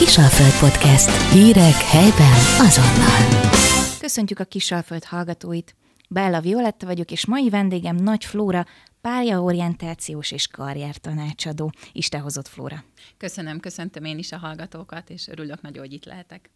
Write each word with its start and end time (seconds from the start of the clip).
Kisalföld 0.00 0.70
Podcast. 0.70 1.32
Hírek 1.32 1.74
helyben 1.74 2.32
azonnal. 2.58 3.50
Köszöntjük 3.98 4.38
a 4.38 4.44
Kisalföld 4.44 5.04
hallgatóit. 5.04 5.74
Bella 6.08 6.40
Violetta 6.40 6.86
vagyok, 6.86 7.10
és 7.10 7.26
mai 7.26 7.48
vendégem 7.48 7.96
Nagy 7.96 8.24
Flóra, 8.24 8.66
pályaorientációs 9.00 10.30
és 10.30 10.46
karrier 10.46 10.96
tanácsadó. 10.96 11.72
Isten 11.92 12.20
hozott 12.20 12.48
Flóra. 12.48 12.84
Köszönöm, 13.16 13.60
köszöntöm 13.60 14.04
én 14.04 14.18
is 14.18 14.32
a 14.32 14.38
hallgatókat, 14.38 15.10
és 15.10 15.28
örülök 15.28 15.60
nagyon, 15.60 15.82
hogy 15.84 15.92
itt 15.92 16.04
lehetek. 16.04 16.50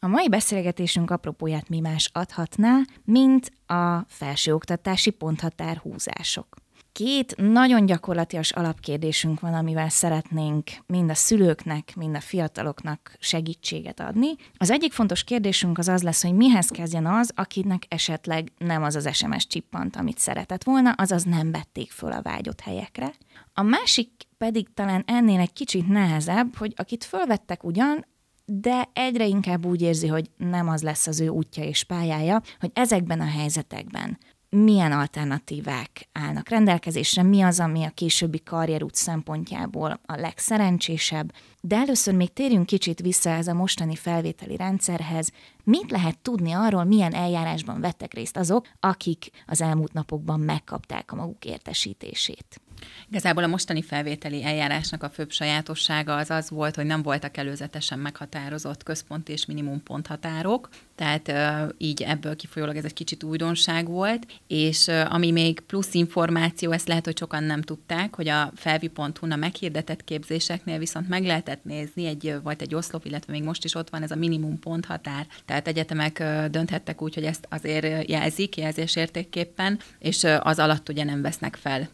A 0.00 0.06
mai 0.06 0.28
beszélgetésünk 0.28 1.10
apropóját 1.10 1.68
mi 1.68 1.80
más 1.80 2.10
adhatná, 2.12 2.80
mint 3.04 3.52
a 3.66 4.04
felsőoktatási 4.08 5.10
ponthatár 5.10 5.76
húzások. 5.76 6.56
Két 6.92 7.36
nagyon 7.36 7.86
gyakorlatias 7.86 8.50
alapkérdésünk 8.50 9.40
van, 9.40 9.54
amivel 9.54 9.88
szeretnénk 9.88 10.70
mind 10.86 11.10
a 11.10 11.14
szülőknek, 11.14 11.92
mind 11.96 12.14
a 12.14 12.20
fiataloknak 12.20 13.16
segítséget 13.18 14.00
adni. 14.00 14.28
Az 14.56 14.70
egyik 14.70 14.92
fontos 14.92 15.24
kérdésünk 15.24 15.78
az 15.78 15.88
az 15.88 16.02
lesz, 16.02 16.22
hogy 16.22 16.34
mihez 16.34 16.68
kezdjen 16.68 17.06
az, 17.06 17.32
akinek 17.34 17.82
esetleg 17.88 18.52
nem 18.58 18.82
az 18.82 18.94
az 18.94 19.16
SMS 19.16 19.46
csippant, 19.46 19.96
amit 19.96 20.18
szeretett 20.18 20.64
volna, 20.64 20.90
azaz 20.90 21.24
nem 21.24 21.50
vették 21.50 21.90
föl 21.90 22.12
a 22.12 22.22
vágyott 22.22 22.60
helyekre. 22.60 23.12
A 23.54 23.62
másik 23.62 24.10
pedig 24.38 24.74
talán 24.74 25.04
ennél 25.06 25.40
egy 25.40 25.52
kicsit 25.52 25.88
nehezebb, 25.88 26.56
hogy 26.56 26.72
akit 26.76 27.04
fölvettek 27.04 27.64
ugyan, 27.64 28.04
de 28.52 28.88
egyre 28.92 29.26
inkább 29.26 29.66
úgy 29.66 29.82
érzi, 29.82 30.06
hogy 30.06 30.30
nem 30.36 30.68
az 30.68 30.82
lesz 30.82 31.06
az 31.06 31.20
ő 31.20 31.28
útja 31.28 31.64
és 31.64 31.84
pályája, 31.84 32.42
hogy 32.60 32.70
ezekben 32.74 33.20
a 33.20 33.24
helyzetekben 33.24 34.18
milyen 34.50 34.92
alternatívák 34.92 36.08
állnak 36.12 36.48
rendelkezésre, 36.48 37.22
mi 37.22 37.40
az, 37.40 37.60
ami 37.60 37.84
a 37.84 37.90
későbbi 37.90 38.42
karrierút 38.42 38.94
szempontjából 38.94 40.00
a 40.06 40.16
legszerencsésebb. 40.16 41.32
De 41.60 41.76
először 41.76 42.14
még 42.14 42.32
térjünk 42.32 42.66
kicsit 42.66 43.00
vissza 43.00 43.30
ez 43.30 43.46
a 43.46 43.54
mostani 43.54 43.96
felvételi 43.96 44.56
rendszerhez. 44.56 45.32
Mit 45.64 45.90
lehet 45.90 46.18
tudni 46.18 46.52
arról, 46.52 46.84
milyen 46.84 47.14
eljárásban 47.14 47.80
vettek 47.80 48.14
részt 48.14 48.36
azok, 48.36 48.66
akik 48.80 49.30
az 49.46 49.60
elmúlt 49.60 49.92
napokban 49.92 50.40
megkapták 50.40 51.12
a 51.12 51.16
maguk 51.16 51.44
értesítését? 51.44 52.60
Igazából 53.08 53.42
a 53.42 53.46
mostani 53.46 53.82
felvételi 53.82 54.44
eljárásnak 54.44 55.02
a 55.02 55.10
főbb 55.10 55.30
sajátossága 55.30 56.16
az 56.16 56.30
az 56.30 56.50
volt, 56.50 56.74
hogy 56.74 56.86
nem 56.86 57.02
voltak 57.02 57.36
előzetesen 57.36 57.98
meghatározott 57.98 58.82
központ 58.82 59.28
és 59.28 59.46
minimum 59.46 59.82
ponthatárok, 59.82 60.68
tehát 60.94 61.32
így 61.78 62.02
ebből 62.02 62.36
kifolyólag 62.36 62.76
ez 62.76 62.84
egy 62.84 62.92
kicsit 62.92 63.22
újdonság 63.22 63.88
volt, 63.88 64.26
és 64.46 64.88
ami 64.88 65.30
még 65.30 65.60
plusz 65.60 65.94
információ, 65.94 66.70
ezt 66.70 66.88
lehet, 66.88 67.04
hogy 67.04 67.18
sokan 67.18 67.44
nem 67.44 67.62
tudták, 67.62 68.14
hogy 68.14 68.28
a 68.28 68.52
felvi.hu-n 68.54 69.30
a 69.30 69.36
meghirdetett 69.36 70.04
képzéseknél 70.04 70.78
viszont 70.78 71.08
meg 71.08 71.24
lehetett 71.24 71.64
nézni, 71.64 72.06
egy, 72.06 72.34
volt 72.42 72.62
egy 72.62 72.74
oszlop, 72.74 73.04
illetve 73.04 73.32
még 73.32 73.42
most 73.42 73.64
is 73.64 73.74
ott 73.74 73.90
van 73.90 74.02
ez 74.02 74.10
a 74.10 74.16
minimum 74.16 74.58
ponthatár, 74.58 75.26
tehát 75.44 75.68
egyetemek 75.68 76.22
dönthettek 76.50 77.02
úgy, 77.02 77.14
hogy 77.14 77.24
ezt 77.24 77.46
azért 77.50 78.08
jelzik 78.08 78.56
jelzésértékképpen, 78.56 79.78
és 79.98 80.26
az 80.40 80.58
alatt 80.58 80.88
ugye 80.88 81.04
nem 81.04 81.22
vesznek 81.22 81.56
fel 81.56 81.88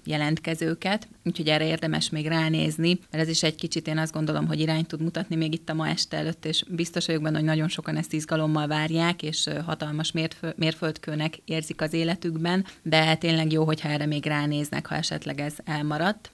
jelentkezőket, 0.84 1.08
úgyhogy 1.24 1.48
erre 1.48 1.66
érdemes 1.66 2.10
még 2.10 2.26
ránézni, 2.26 2.98
mert 3.10 3.22
ez 3.22 3.28
is 3.28 3.42
egy 3.42 3.54
kicsit 3.54 3.86
én 3.86 3.98
azt 3.98 4.12
gondolom, 4.12 4.46
hogy 4.46 4.60
irányt 4.60 4.86
tud 4.86 5.02
mutatni 5.02 5.36
még 5.36 5.52
itt 5.52 5.68
a 5.68 5.74
ma 5.74 5.88
este 5.88 6.16
előtt, 6.16 6.44
és 6.44 6.64
biztos 6.68 7.06
vagyok 7.06 7.22
benne, 7.22 7.36
hogy 7.36 7.46
nagyon 7.46 7.68
sokan 7.68 7.96
ezt 7.96 8.12
izgalommal 8.12 8.66
várják, 8.66 9.22
és 9.22 9.48
hatalmas 9.66 10.12
mérföldkőnek 10.56 11.38
érzik 11.44 11.80
az 11.80 11.92
életükben, 11.92 12.64
de 12.82 13.14
tényleg 13.14 13.52
jó, 13.52 13.64
hogyha 13.64 13.88
erre 13.88 14.06
még 14.06 14.26
ránéznek, 14.26 14.86
ha 14.86 14.94
esetleg 14.94 15.40
ez 15.40 15.54
elmaradt. 15.64 16.30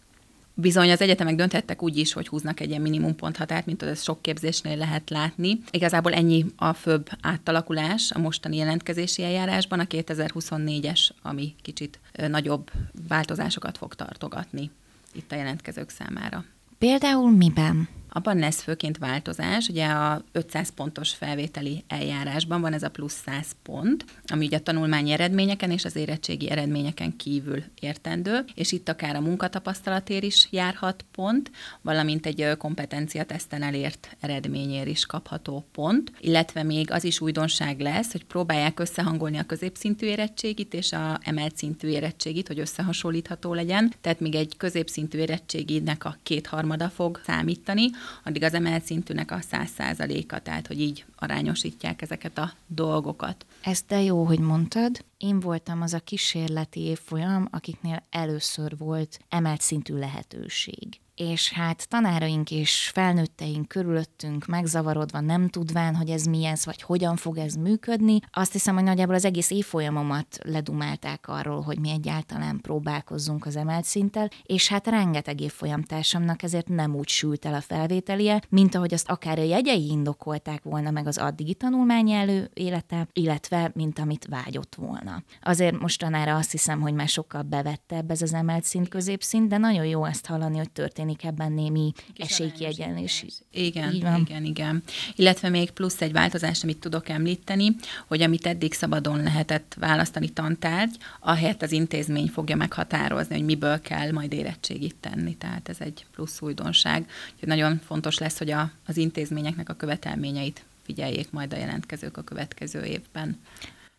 Bizony 0.62 0.90
az 0.90 1.00
egyetemek 1.00 1.34
dönthettek 1.34 1.82
úgy 1.82 1.96
is, 1.96 2.12
hogy 2.12 2.28
húznak 2.28 2.60
egy 2.60 2.68
ilyen 2.68 2.80
minimum 2.80 3.16
ponthatárt, 3.16 3.66
mint 3.66 3.82
az 3.82 4.02
sok 4.02 4.22
képzésnél 4.22 4.76
lehet 4.76 5.10
látni. 5.10 5.60
Igazából 5.70 6.12
ennyi 6.12 6.46
a 6.56 6.72
főbb 6.72 7.08
átalakulás 7.20 8.10
a 8.10 8.18
mostani 8.18 8.56
jelentkezési 8.56 9.22
eljárásban, 9.24 9.80
a 9.80 9.84
2024-es, 9.84 11.08
ami 11.22 11.54
kicsit 11.62 12.00
nagyobb 12.28 12.70
változásokat 13.08 13.78
fog 13.78 13.94
tartogatni 13.94 14.70
itt 15.12 15.32
a 15.32 15.36
jelentkezők 15.36 15.90
számára. 15.90 16.44
Például 16.78 17.30
miben? 17.30 17.88
Abban 18.14 18.38
lesz 18.38 18.62
főként 18.62 18.98
változás, 18.98 19.68
ugye 19.68 19.86
a 19.86 20.24
500 20.32 20.70
pontos 20.70 21.10
felvételi 21.10 21.84
eljárásban 21.88 22.60
van 22.60 22.72
ez 22.72 22.82
a 22.82 22.90
plusz 22.90 23.22
100 23.24 23.46
pont, 23.62 24.04
ami 24.26 24.46
ugye 24.46 24.56
a 24.56 24.60
tanulmányi 24.60 25.10
eredményeken 25.10 25.70
és 25.70 25.84
az 25.84 25.96
érettségi 25.96 26.50
eredményeken 26.50 27.16
kívül 27.16 27.62
értendő, 27.80 28.44
és 28.54 28.72
itt 28.72 28.88
akár 28.88 29.16
a 29.16 29.20
munkatapasztalatért 29.20 30.22
is 30.22 30.48
járhat 30.50 31.04
pont, 31.12 31.50
valamint 31.82 32.26
egy 32.26 32.48
kompetencia 32.58 33.24
teszten 33.24 33.62
elért 33.62 34.16
eredményért 34.20 34.88
is 34.88 35.06
kapható 35.06 35.64
pont, 35.72 36.12
illetve 36.20 36.62
még 36.62 36.90
az 36.90 37.04
is 37.04 37.20
újdonság 37.20 37.80
lesz, 37.80 38.12
hogy 38.12 38.24
próbálják 38.24 38.80
összehangolni 38.80 39.38
a 39.38 39.46
középszintű 39.46 40.06
érettségit 40.06 40.74
és 40.74 40.92
a 40.92 41.18
emelt 41.22 41.56
szintű 41.56 41.88
érettségit, 41.88 42.46
hogy 42.46 42.58
összehasonlítható 42.58 43.54
legyen, 43.54 43.92
tehát 44.00 44.20
még 44.20 44.34
egy 44.34 44.56
középszintű 44.56 45.18
érettséginek 45.18 46.04
a 46.04 46.16
kétharmada 46.22 46.88
fog 46.88 47.20
számítani, 47.24 47.90
addig 48.24 48.42
az 48.42 48.54
emelt 48.54 48.84
szintűnek 48.84 49.30
a 49.30 49.40
száz 49.40 49.70
százaléka, 49.70 50.38
tehát 50.38 50.66
hogy 50.66 50.80
így 50.80 51.04
arányosítják 51.16 52.02
ezeket 52.02 52.38
a 52.38 52.52
dolgokat. 52.66 53.46
Ez 53.62 53.82
de 53.88 54.02
jó, 54.02 54.24
hogy 54.24 54.38
mondtad. 54.38 55.04
Én 55.18 55.40
voltam 55.40 55.82
az 55.82 55.94
a 55.94 55.98
kísérleti 55.98 56.80
évfolyam, 56.80 57.48
akiknél 57.50 58.02
először 58.10 58.76
volt 58.76 59.18
emelt 59.28 59.60
szintű 59.60 59.94
lehetőség 59.94 61.00
és 61.30 61.52
hát 61.52 61.88
tanáraink 61.88 62.50
és 62.50 62.90
felnőtteink 62.94 63.68
körülöttünk 63.68 64.46
megzavarodva, 64.46 65.20
nem 65.20 65.48
tudván, 65.48 65.94
hogy 65.94 66.10
ez 66.10 66.24
mi 66.24 66.44
ez, 66.44 66.64
vagy 66.64 66.82
hogyan 66.82 67.16
fog 67.16 67.38
ez 67.38 67.54
működni, 67.54 68.18
azt 68.30 68.52
hiszem, 68.52 68.74
hogy 68.74 68.84
nagyjából 68.84 69.14
az 69.14 69.24
egész 69.24 69.50
évfolyamomat 69.50 70.38
ledumálták 70.44 71.28
arról, 71.28 71.60
hogy 71.60 71.78
mi 71.78 71.90
egyáltalán 71.90 72.60
próbálkozzunk 72.60 73.46
az 73.46 73.56
emelt 73.56 73.84
szinttel, 73.84 74.28
és 74.42 74.68
hát 74.68 74.86
rengeteg 74.86 75.40
évfolyamtársamnak 75.40 76.42
ezért 76.42 76.68
nem 76.68 76.94
úgy 76.94 77.08
sült 77.08 77.44
el 77.44 77.54
a 77.54 77.60
felvételie, 77.60 78.42
mint 78.48 78.74
ahogy 78.74 78.94
azt 78.94 79.10
akár 79.10 79.38
a 79.38 79.42
jegyei 79.42 79.88
indokolták 79.90 80.62
volna 80.62 80.90
meg 80.90 81.06
az 81.06 81.18
addigi 81.18 81.54
tanulmány 81.54 82.10
elő 82.10 82.50
élete, 82.54 83.08
illetve 83.12 83.70
mint 83.74 83.98
amit 83.98 84.26
vágyott 84.26 84.74
volna. 84.74 85.22
Azért 85.42 85.78
mostanára 85.78 86.36
azt 86.36 86.50
hiszem, 86.50 86.80
hogy 86.80 86.94
már 86.94 87.08
sokkal 87.08 87.42
bevettebb 87.42 88.10
ez 88.10 88.22
az 88.22 88.34
emelt 88.34 88.64
szint 88.64 88.88
középszint, 88.88 89.48
de 89.48 89.56
nagyon 89.56 89.84
jó 89.84 90.04
ezt 90.04 90.26
hallani, 90.26 90.56
hogy 90.56 90.70
történik 90.70 91.11
történik 91.12 91.24
ebben 91.24 91.52
némi 91.52 91.92
esélykiegyenlés. 92.16 93.24
Igen, 93.50 93.92
igen, 93.94 94.44
igen. 94.44 94.82
Illetve 95.16 95.48
még 95.48 95.70
plusz 95.70 96.00
egy 96.00 96.12
változás, 96.12 96.62
amit 96.62 96.78
tudok 96.78 97.08
említeni, 97.08 97.76
hogy 98.06 98.22
amit 98.22 98.46
eddig 98.46 98.72
szabadon 98.72 99.22
lehetett 99.22 99.76
választani 99.78 100.28
tantárgy, 100.28 100.96
ahelyett 101.20 101.62
az 101.62 101.72
intézmény 101.72 102.28
fogja 102.28 102.56
meghatározni, 102.56 103.34
hogy 103.34 103.44
miből 103.44 103.80
kell 103.80 104.12
majd 104.12 104.32
érettségit 104.32 104.96
tenni. 105.00 105.36
Tehát 105.36 105.68
ez 105.68 105.80
egy 105.80 106.06
plusz 106.14 106.40
újdonság. 106.40 107.10
Úgyhogy 107.32 107.48
nagyon 107.48 107.80
fontos 107.86 108.18
lesz, 108.18 108.38
hogy 108.38 108.50
a, 108.50 108.70
az 108.86 108.96
intézményeknek 108.96 109.68
a 109.68 109.74
követelményeit 109.74 110.64
figyeljék 110.82 111.30
majd 111.30 111.52
a 111.52 111.56
jelentkezők 111.56 112.16
a 112.16 112.22
következő 112.22 112.84
évben. 112.84 113.38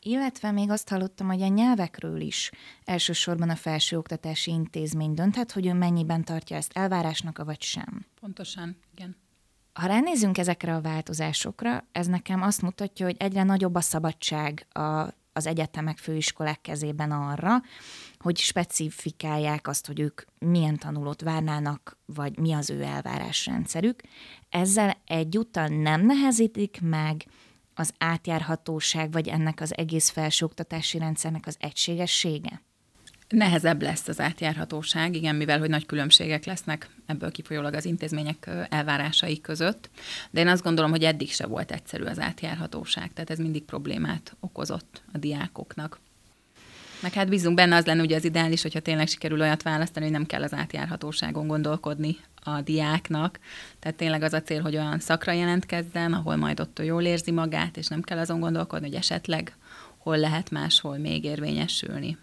Illetve 0.06 0.52
még 0.52 0.70
azt 0.70 0.90
hallottam, 0.90 1.28
hogy 1.28 1.42
a 1.42 1.48
nyelvekről 1.48 2.22
is 2.22 2.52
elsősorban 2.84 3.50
a 3.50 3.56
felsőoktatási 3.56 4.52
intézmény 4.52 5.14
dönthet, 5.14 5.52
hogy 5.52 5.66
ő 5.66 5.74
mennyiben 5.74 6.24
tartja 6.24 6.56
ezt 6.56 6.72
elvárásnak, 6.78 7.44
vagy 7.44 7.62
sem. 7.62 8.06
Pontosan, 8.20 8.78
igen. 8.96 9.16
Ha 9.74 9.88
ránézünk 9.88 10.38
ezekre 10.38 10.76
a 10.76 10.82
változásokra, 10.82 11.88
ez 11.92 12.08
nekem 12.08 12.42
azt 12.42 12.62
mutatja, 12.62 13.06
hogy 13.06 13.16
egyre 13.20 13.44
nagyobb 13.44 13.76
a 13.76 13.82
szabadság 13.82 14.68
a, 14.70 15.08
az 15.34 15.48
egyetemek, 15.48 15.98
főiskolák 15.98 16.62
kezében 16.62 17.12
arra, 17.12 17.62
hogy 18.18 18.38
specifikálják 18.38 19.68
azt, 19.68 19.88
hogy 19.88 20.00
ők 20.00 20.22
milyen 20.40 20.78
tanulót 20.78 21.22
várnának, 21.22 21.98
vagy 22.06 22.40
mi 22.40 22.54
az 22.54 22.70
ő 22.70 22.82
elvárásrendszerük. 22.82 24.02
Ezzel 24.50 24.98
egyúttal 25.06 25.68
nem 25.68 26.06
nehezítik 26.06 26.80
meg 26.82 27.26
az 27.76 27.94
átjárhatóság, 27.98 29.12
vagy 29.12 29.28
ennek 29.28 29.62
az 29.62 29.78
egész 29.78 30.10
felsőoktatási 30.10 30.98
rendszernek 30.98 31.48
az 31.48 31.58
egységessége? 31.60 32.62
Nehezebb 33.30 33.82
lesz 33.82 34.08
az 34.08 34.20
átjárhatóság, 34.20 35.16
igen, 35.16 35.36
mivel 35.36 35.60
hogy 35.60 35.70
nagy 35.70 35.86
különbségek 35.86 36.46
lesznek 36.46 36.90
ebből 37.06 37.32
kifolyólag 37.32 37.74
az 37.74 37.86
intézmények 37.86 38.50
elvárásai 38.70 39.42
között, 39.42 39.90
de 40.32 40.40
én 40.40 40.48
azt 40.48 40.64
gondolom, 40.64 40.92
hogy 40.92 41.04
eddig 41.04 41.32
se 41.32 41.46
volt 41.46 41.72
egyszerű 41.72 42.04
az 42.04 42.20
átjárhatóság, 42.20 43.14
tehát 43.14 43.30
ez 43.30 43.38
mindig 43.38 43.64
problémát 43.64 44.36
okozott 44.40 45.02
a 45.14 45.18
diákoknak. 45.18 46.00
Meg 47.02 47.14
hát 47.14 47.30
bízunk 47.30 47.56
benne, 47.56 47.76
az 47.76 47.86
lenne 47.86 48.02
ugye 48.02 48.16
az 48.16 48.26
ideális, 48.26 48.62
hogyha 48.62 48.80
tényleg 48.80 49.08
sikerül 49.08 49.42
olyat 49.42 49.64
választani, 49.64 50.06
hogy 50.06 50.14
nem 50.14 50.26
kell 50.26 50.44
az 50.44 50.54
átjárhatóságon 50.54 51.48
gondolkodni 51.48 52.18
a 52.44 52.62
diáknak. 52.62 53.40
Tehát 53.80 53.98
tényleg 53.98 54.22
az 54.22 54.34
a 54.34 54.42
cél, 54.42 54.62
hogy 54.62 54.76
olyan 54.76 55.00
szakra 55.00 55.32
jelentkezzen, 55.32 56.14
ahol 56.14 56.36
majd 56.36 56.60
ott 56.60 56.80
jól 56.84 57.04
érzi 57.04 57.32
magát, 57.32 57.78
és 57.78 57.88
nem 57.88 58.02
kell 58.02 58.18
azon 58.18 58.40
gondolkodni, 58.40 58.88
hogy 58.88 58.96
esetleg 58.96 59.56
hol 59.98 60.18
lehet 60.18 60.50
máshol 60.50 60.98
még 60.98 61.24
érvényesülni. 61.24 62.18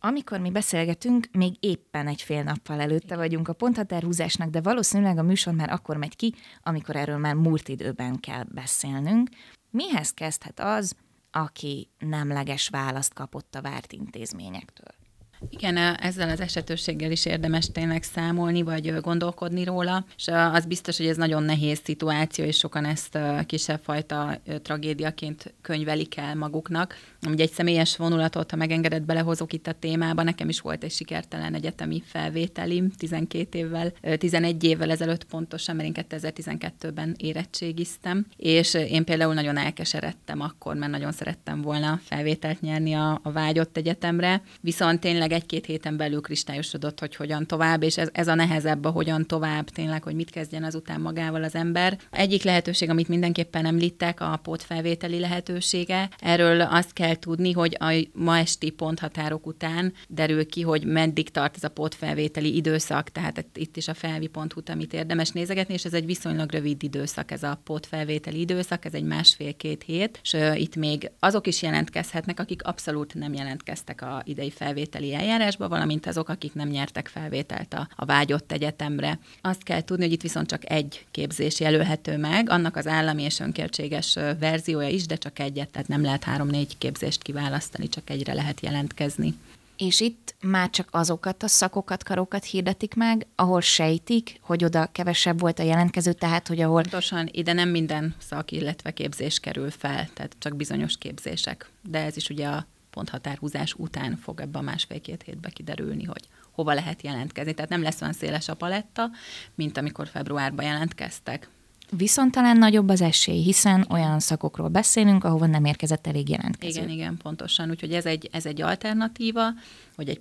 amikor 0.00 0.40
mi 0.40 0.50
beszélgetünk, 0.50 1.28
még 1.32 1.54
éppen 1.60 2.06
egy 2.06 2.22
fél 2.22 2.42
nappal 2.42 2.80
előtte 2.80 3.16
vagyunk 3.16 3.48
a 3.48 3.52
ponthatárhúzásnak, 3.52 4.50
de 4.50 4.60
valószínűleg 4.60 5.18
a 5.18 5.22
műsor 5.22 5.54
már 5.54 5.70
akkor 5.70 5.96
megy 5.96 6.16
ki, 6.16 6.34
amikor 6.62 6.96
erről 6.96 7.18
már 7.18 7.34
múlt 7.34 7.68
időben 7.68 8.20
kell 8.20 8.44
beszélnünk. 8.54 9.28
Mihez 9.70 10.10
kezdhet 10.10 10.60
az, 10.60 10.96
aki 11.30 11.88
nemleges 11.98 12.68
választ 12.68 13.14
kapott 13.14 13.54
a 13.54 13.62
várt 13.62 13.92
intézményektől? 13.92 15.03
Igen, 15.50 15.76
ezzel 15.76 16.28
az 16.28 16.40
esetőséggel 16.40 17.10
is 17.10 17.26
érdemes 17.26 17.66
tényleg 17.72 18.02
számolni, 18.02 18.62
vagy 18.62 19.00
gondolkodni 19.00 19.64
róla, 19.64 20.04
és 20.16 20.28
az 20.52 20.66
biztos, 20.66 20.96
hogy 20.96 21.06
ez 21.06 21.16
nagyon 21.16 21.42
nehéz 21.42 21.80
szituáció, 21.84 22.44
és 22.44 22.56
sokan 22.56 22.84
ezt 22.84 23.18
kisebb 23.46 23.80
fajta 23.82 24.40
tragédiaként 24.62 25.54
könyvelik 25.62 26.16
el 26.16 26.34
maguknak. 26.34 26.96
Ugye 27.28 27.42
egy 27.44 27.52
személyes 27.52 27.96
vonulatot, 27.96 28.50
ha 28.50 28.56
megengedett, 28.56 29.02
belehozok 29.02 29.52
itt 29.52 29.66
a 29.66 29.72
témába, 29.72 30.22
nekem 30.22 30.48
is 30.48 30.60
volt 30.60 30.84
egy 30.84 30.90
sikertelen 30.90 31.54
egyetemi 31.54 32.02
felvételim 32.06 32.90
12 32.90 33.58
évvel, 33.58 33.92
11 34.18 34.64
évvel 34.64 34.90
ezelőtt 34.90 35.24
pontosan, 35.24 35.76
mert 35.76 35.96
én 35.96 36.06
2012-ben 36.10 37.14
érettségiztem, 37.18 38.26
és 38.36 38.74
én 38.74 39.04
például 39.04 39.34
nagyon 39.34 39.56
elkeseredtem 39.56 40.40
akkor, 40.40 40.74
mert 40.74 40.92
nagyon 40.92 41.12
szerettem 41.12 41.62
volna 41.62 42.00
felvételt 42.04 42.60
nyerni 42.60 42.92
a, 42.92 43.20
a 43.22 43.32
vágyott 43.32 43.76
egyetemre, 43.76 44.42
viszont 44.60 45.00
tényleg 45.00 45.32
egy-két 45.32 45.66
héten 45.66 45.96
belül 45.96 46.20
kristályosodott, 46.20 47.00
hogy 47.00 47.16
hogyan 47.16 47.46
tovább, 47.46 47.82
és 47.82 47.98
ez, 47.98 48.08
ez 48.12 48.28
a 48.28 48.34
nehezebb, 48.34 48.84
a 48.84 48.90
hogyan 48.90 49.26
tovább 49.26 49.68
tényleg, 49.68 50.02
hogy 50.02 50.14
mit 50.14 50.30
kezdjen 50.30 50.64
azután 50.64 51.00
magával 51.00 51.42
az 51.42 51.54
ember. 51.54 51.98
Egyik 52.10 52.42
lehetőség, 52.42 52.90
amit 52.90 53.08
mindenképpen 53.08 53.66
említek, 53.66 54.20
a 54.20 54.40
pótfelvételi 54.42 55.18
lehetősége. 55.18 56.08
Erről 56.18 56.60
azt 56.60 56.92
kell 56.92 57.13
tudni, 57.14 57.52
hogy 57.52 57.76
a 57.80 58.06
ma 58.12 58.38
esti 58.38 58.70
ponthatárok 58.70 59.46
után 59.46 59.92
derül 60.08 60.46
ki, 60.46 60.62
hogy 60.62 60.84
meddig 60.84 61.30
tart 61.30 61.56
ez 61.56 61.64
a 61.64 61.68
pótfelvételi 61.68 62.56
időszak, 62.56 63.10
tehát 63.10 63.44
itt 63.54 63.76
is 63.76 63.88
a 63.88 63.94
felvi.hu, 63.94 64.60
amit 64.66 64.92
érdemes 64.92 65.30
nézegetni, 65.30 65.74
és 65.74 65.84
ez 65.84 65.94
egy 65.94 66.06
viszonylag 66.06 66.52
rövid 66.52 66.82
időszak, 66.82 67.30
ez 67.30 67.42
a 67.42 67.60
pótfelvételi 67.64 68.40
időszak, 68.40 68.84
ez 68.84 68.94
egy 68.94 69.04
másfél-két 69.04 69.82
hét, 69.82 70.20
és 70.22 70.36
itt 70.54 70.76
még 70.76 71.10
azok 71.18 71.46
is 71.46 71.62
jelentkezhetnek, 71.62 72.40
akik 72.40 72.62
abszolút 72.62 73.14
nem 73.14 73.34
jelentkeztek 73.34 74.02
a 74.02 74.22
idei 74.24 74.50
felvételi 74.50 75.14
eljárásba, 75.14 75.68
valamint 75.68 76.06
azok, 76.06 76.28
akik 76.28 76.54
nem 76.54 76.68
nyertek 76.68 77.08
felvételt 77.08 77.74
a, 77.74 77.88
a 77.96 78.04
vágyott 78.04 78.52
egyetemre. 78.52 79.18
Azt 79.40 79.62
kell 79.62 79.80
tudni, 79.80 80.04
hogy 80.04 80.12
itt 80.12 80.22
viszont 80.22 80.48
csak 80.48 80.70
egy 80.70 81.06
képzés 81.10 81.60
jelölhető 81.60 82.16
meg, 82.16 82.50
annak 82.50 82.76
az 82.76 82.86
állami 82.86 83.22
és 83.22 83.40
önköltséges 83.40 84.18
verziója 84.38 84.88
is, 84.88 85.06
de 85.06 85.16
csak 85.16 85.38
egyet, 85.38 85.68
tehát 85.68 85.88
nem 85.88 86.02
lehet 86.02 86.24
három-négy 86.24 86.78
képzést 87.04 87.22
kiválasztani, 87.22 87.88
csak 87.88 88.10
egyre 88.10 88.32
lehet 88.32 88.60
jelentkezni. 88.60 89.34
És 89.76 90.00
itt 90.00 90.34
már 90.42 90.70
csak 90.70 90.88
azokat 90.90 91.42
a 91.42 91.48
szakokat, 91.48 92.02
karokat 92.02 92.44
hirdetik 92.44 92.94
meg, 92.94 93.26
ahol 93.34 93.60
sejtik, 93.60 94.38
hogy 94.40 94.64
oda 94.64 94.88
kevesebb 94.92 95.40
volt 95.40 95.58
a 95.58 95.62
jelentkező, 95.62 96.12
tehát 96.12 96.48
hogy 96.48 96.60
ahol... 96.60 96.80
Pontosan, 96.80 97.28
ide 97.32 97.52
nem 97.52 97.68
minden 97.68 98.14
szak, 98.18 98.50
illetve 98.50 98.90
képzés 98.90 99.40
kerül 99.40 99.70
fel, 99.70 100.08
tehát 100.14 100.36
csak 100.38 100.56
bizonyos 100.56 100.98
képzések. 100.98 101.70
De 101.82 101.98
ez 101.98 102.16
is 102.16 102.28
ugye 102.28 102.46
a 102.46 102.66
ponthatárhúzás 102.90 103.74
után 103.74 104.16
fog 104.16 104.40
ebbe 104.40 104.58
a 104.58 104.62
másfél-két 104.62 105.22
hétbe 105.22 105.48
kiderülni, 105.48 106.04
hogy 106.04 106.22
hova 106.50 106.74
lehet 106.74 107.02
jelentkezni. 107.02 107.54
Tehát 107.54 107.70
nem 107.70 107.82
lesz 107.82 108.00
olyan 108.00 108.12
széles 108.12 108.48
a 108.48 108.54
paletta, 108.54 109.10
mint 109.54 109.76
amikor 109.76 110.08
februárban 110.08 110.64
jelentkeztek. 110.64 111.48
Viszont 111.96 112.32
talán 112.32 112.56
nagyobb 112.56 112.88
az 112.88 113.00
esély, 113.00 113.42
hiszen 113.42 113.86
olyan 113.90 114.20
szakokról 114.20 114.68
beszélünk, 114.68 115.24
ahova 115.24 115.46
nem 115.46 115.64
érkezett 115.64 116.06
elég 116.06 116.28
jelentkező. 116.28 116.80
Igen, 116.80 116.90
igen, 116.90 117.16
pontosan. 117.22 117.70
Úgyhogy 117.70 117.92
ez 117.92 118.06
egy, 118.06 118.28
ez 118.32 118.46
egy 118.46 118.62
alternatíva, 118.62 119.48
hogy 119.96 120.08
egy 120.08 120.20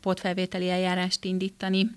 pótfelvételi 0.00 0.70
eljárást 0.70 1.24
indítani, 1.24 1.90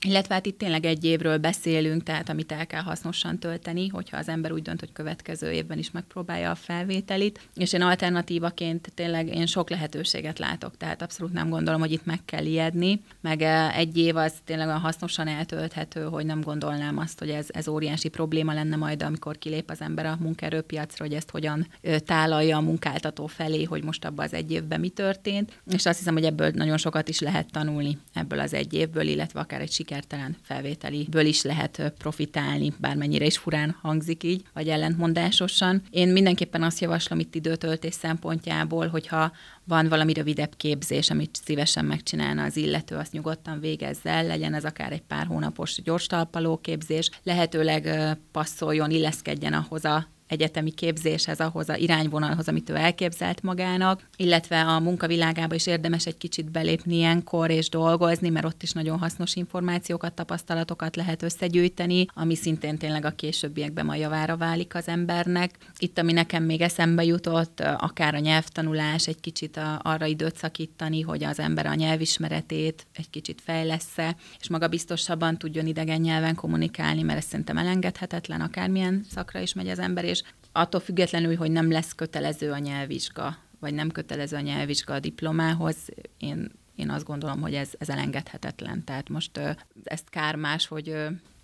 illetve 0.00 0.34
hát 0.34 0.46
itt 0.46 0.58
tényleg 0.58 0.84
egy 0.84 1.04
évről 1.04 1.38
beszélünk, 1.38 2.02
tehát 2.02 2.28
amit 2.28 2.52
el 2.52 2.66
kell 2.66 2.82
hasznosan 2.82 3.38
tölteni, 3.38 3.88
hogyha 3.88 4.16
az 4.16 4.28
ember 4.28 4.52
úgy 4.52 4.62
dönt, 4.62 4.80
hogy 4.80 4.92
következő 4.92 5.50
évben 5.50 5.78
is 5.78 5.90
megpróbálja 5.90 6.50
a 6.50 6.54
felvételit. 6.54 7.40
És 7.54 7.72
én 7.72 7.82
alternatívaként 7.82 8.92
tényleg 8.94 9.34
én 9.34 9.46
sok 9.46 9.70
lehetőséget 9.70 10.38
látok, 10.38 10.76
tehát 10.76 11.02
abszolút 11.02 11.32
nem 11.32 11.48
gondolom, 11.48 11.80
hogy 11.80 11.92
itt 11.92 12.04
meg 12.04 12.20
kell 12.24 12.44
ijedni, 12.44 13.02
meg 13.20 13.42
eh, 13.42 13.78
egy 13.78 13.98
év 13.98 14.16
az 14.16 14.32
tényleg 14.44 14.66
olyan 14.66 14.80
hasznosan 14.80 15.28
eltölthető, 15.28 16.02
hogy 16.02 16.26
nem 16.26 16.40
gondolnám 16.40 16.98
azt, 16.98 17.18
hogy 17.18 17.30
ez, 17.30 17.46
ez 17.50 17.68
óriási 17.68 18.08
probléma 18.08 18.52
lenne 18.52 18.76
majd, 18.76 19.02
amikor 19.02 19.38
kilép 19.38 19.70
az 19.70 19.80
ember 19.80 20.06
a 20.06 20.16
munkaerőpiacra, 20.20 21.04
hogy 21.04 21.14
ezt 21.14 21.30
hogyan 21.30 21.66
tálalja 22.04 22.56
a 22.56 22.60
munkáltató 22.60 23.26
felé, 23.26 23.62
hogy 23.62 23.84
most 23.84 24.04
abban 24.04 24.24
az 24.24 24.32
egy 24.32 24.52
évben 24.52 24.80
mi 24.80 24.88
történt. 24.88 25.60
És 25.70 25.86
azt 25.86 25.98
hiszem, 25.98 26.14
hogy 26.14 26.24
ebből 26.24 26.50
nagyon 26.54 26.76
sokat 26.76 27.08
is 27.08 27.20
lehet 27.20 27.50
tanulni 27.50 27.98
ebből 28.12 28.40
az 28.40 28.54
egy 28.54 28.72
évből, 28.72 29.06
illetve 29.06 29.40
akár 29.40 29.60
egy 29.60 29.72
sikertelen 29.84 30.36
felvételiből 30.42 31.26
is 31.26 31.42
lehet 31.42 31.92
profitálni, 31.98 32.72
bármennyire 32.78 33.24
is 33.24 33.38
furán 33.38 33.76
hangzik 33.80 34.22
így, 34.22 34.42
vagy 34.52 34.68
ellentmondásosan. 34.68 35.82
Én 35.90 36.08
mindenképpen 36.08 36.62
azt 36.62 36.80
javaslom 36.80 37.18
itt 37.18 37.34
időtöltés 37.34 37.94
szempontjából, 37.94 38.86
hogyha 38.86 39.32
van 39.64 39.88
valami 39.88 40.12
rövidebb 40.12 40.56
képzés, 40.56 41.10
amit 41.10 41.38
szívesen 41.44 41.84
megcsinálna 41.84 42.42
az 42.42 42.56
illető, 42.56 42.96
azt 42.96 43.12
nyugodtan 43.12 43.60
végezze 43.60 44.10
el, 44.10 44.26
legyen 44.26 44.54
ez 44.54 44.64
akár 44.64 44.92
egy 44.92 45.02
pár 45.02 45.26
hónapos 45.26 45.82
gyors 45.82 46.06
talpaló 46.06 46.56
képzés, 46.56 47.10
lehetőleg 47.22 48.16
passzoljon, 48.32 48.90
illeszkedjen 48.90 49.52
ahhoz 49.52 49.84
a 49.84 50.06
egyetemi 50.34 50.70
képzéshez, 50.70 51.40
ahhoz 51.40 51.68
a 51.68 51.76
irányvonalhoz, 51.76 52.48
amit 52.48 52.70
ő 52.70 52.74
elképzelt 52.74 53.42
magának, 53.42 54.08
illetve 54.16 54.60
a 54.60 54.80
munkavilágába 54.80 55.54
is 55.54 55.66
érdemes 55.66 56.06
egy 56.06 56.18
kicsit 56.18 56.50
belépni 56.50 56.94
ilyenkor 56.94 57.50
és 57.50 57.68
dolgozni, 57.68 58.28
mert 58.28 58.46
ott 58.46 58.62
is 58.62 58.72
nagyon 58.72 58.98
hasznos 58.98 59.34
információkat, 59.34 60.12
tapasztalatokat 60.12 60.96
lehet 60.96 61.22
összegyűjteni, 61.22 62.06
ami 62.14 62.34
szintén 62.34 62.78
tényleg 62.78 63.04
a 63.04 63.10
későbbiekben 63.10 63.88
a 63.88 63.94
javára 63.94 64.36
válik 64.36 64.74
az 64.74 64.88
embernek. 64.88 65.50
Itt, 65.78 65.98
ami 65.98 66.12
nekem 66.12 66.42
még 66.42 66.60
eszembe 66.60 67.04
jutott, 67.04 67.60
akár 67.60 68.14
a 68.14 68.18
nyelvtanulás, 68.18 69.06
egy 69.06 69.20
kicsit 69.20 69.56
a, 69.56 69.80
arra 69.82 70.06
időt 70.06 70.36
szakítani, 70.36 71.00
hogy 71.00 71.24
az 71.24 71.38
ember 71.38 71.66
a 71.66 71.74
nyelvismeretét 71.74 72.86
egy 72.92 73.10
kicsit 73.10 73.40
fejlesz-e, 73.44 74.16
és 74.40 74.48
maga 74.48 74.68
biztosabban 74.68 75.38
tudjon 75.38 75.66
idegen 75.66 76.00
nyelven 76.00 76.34
kommunikálni, 76.34 77.02
mert 77.02 77.18
ez 77.18 77.24
szerintem 77.24 77.58
elengedhetetlen, 77.58 78.40
akármilyen 78.40 79.04
szakra 79.10 79.40
is 79.40 79.52
megy 79.52 79.68
az 79.68 79.78
ember, 79.78 80.04
és 80.04 80.22
attól 80.56 80.80
függetlenül, 80.80 81.36
hogy 81.36 81.50
nem 81.50 81.70
lesz 81.70 81.92
kötelező 81.92 82.50
a 82.50 82.58
nyelvvizsga, 82.58 83.36
vagy 83.60 83.74
nem 83.74 83.90
kötelező 83.90 84.36
a 84.36 84.40
nyelvvizsga 84.40 84.94
a 84.94 85.00
diplomához, 85.00 85.76
én, 86.18 86.50
én 86.76 86.90
azt 86.90 87.04
gondolom, 87.04 87.40
hogy 87.40 87.54
ez, 87.54 87.70
ez 87.78 87.88
elengedhetetlen. 87.88 88.84
Tehát 88.84 89.08
most 89.08 89.40
ezt 89.84 90.10
kár 90.10 90.36
más, 90.36 90.66
hogy 90.66 90.96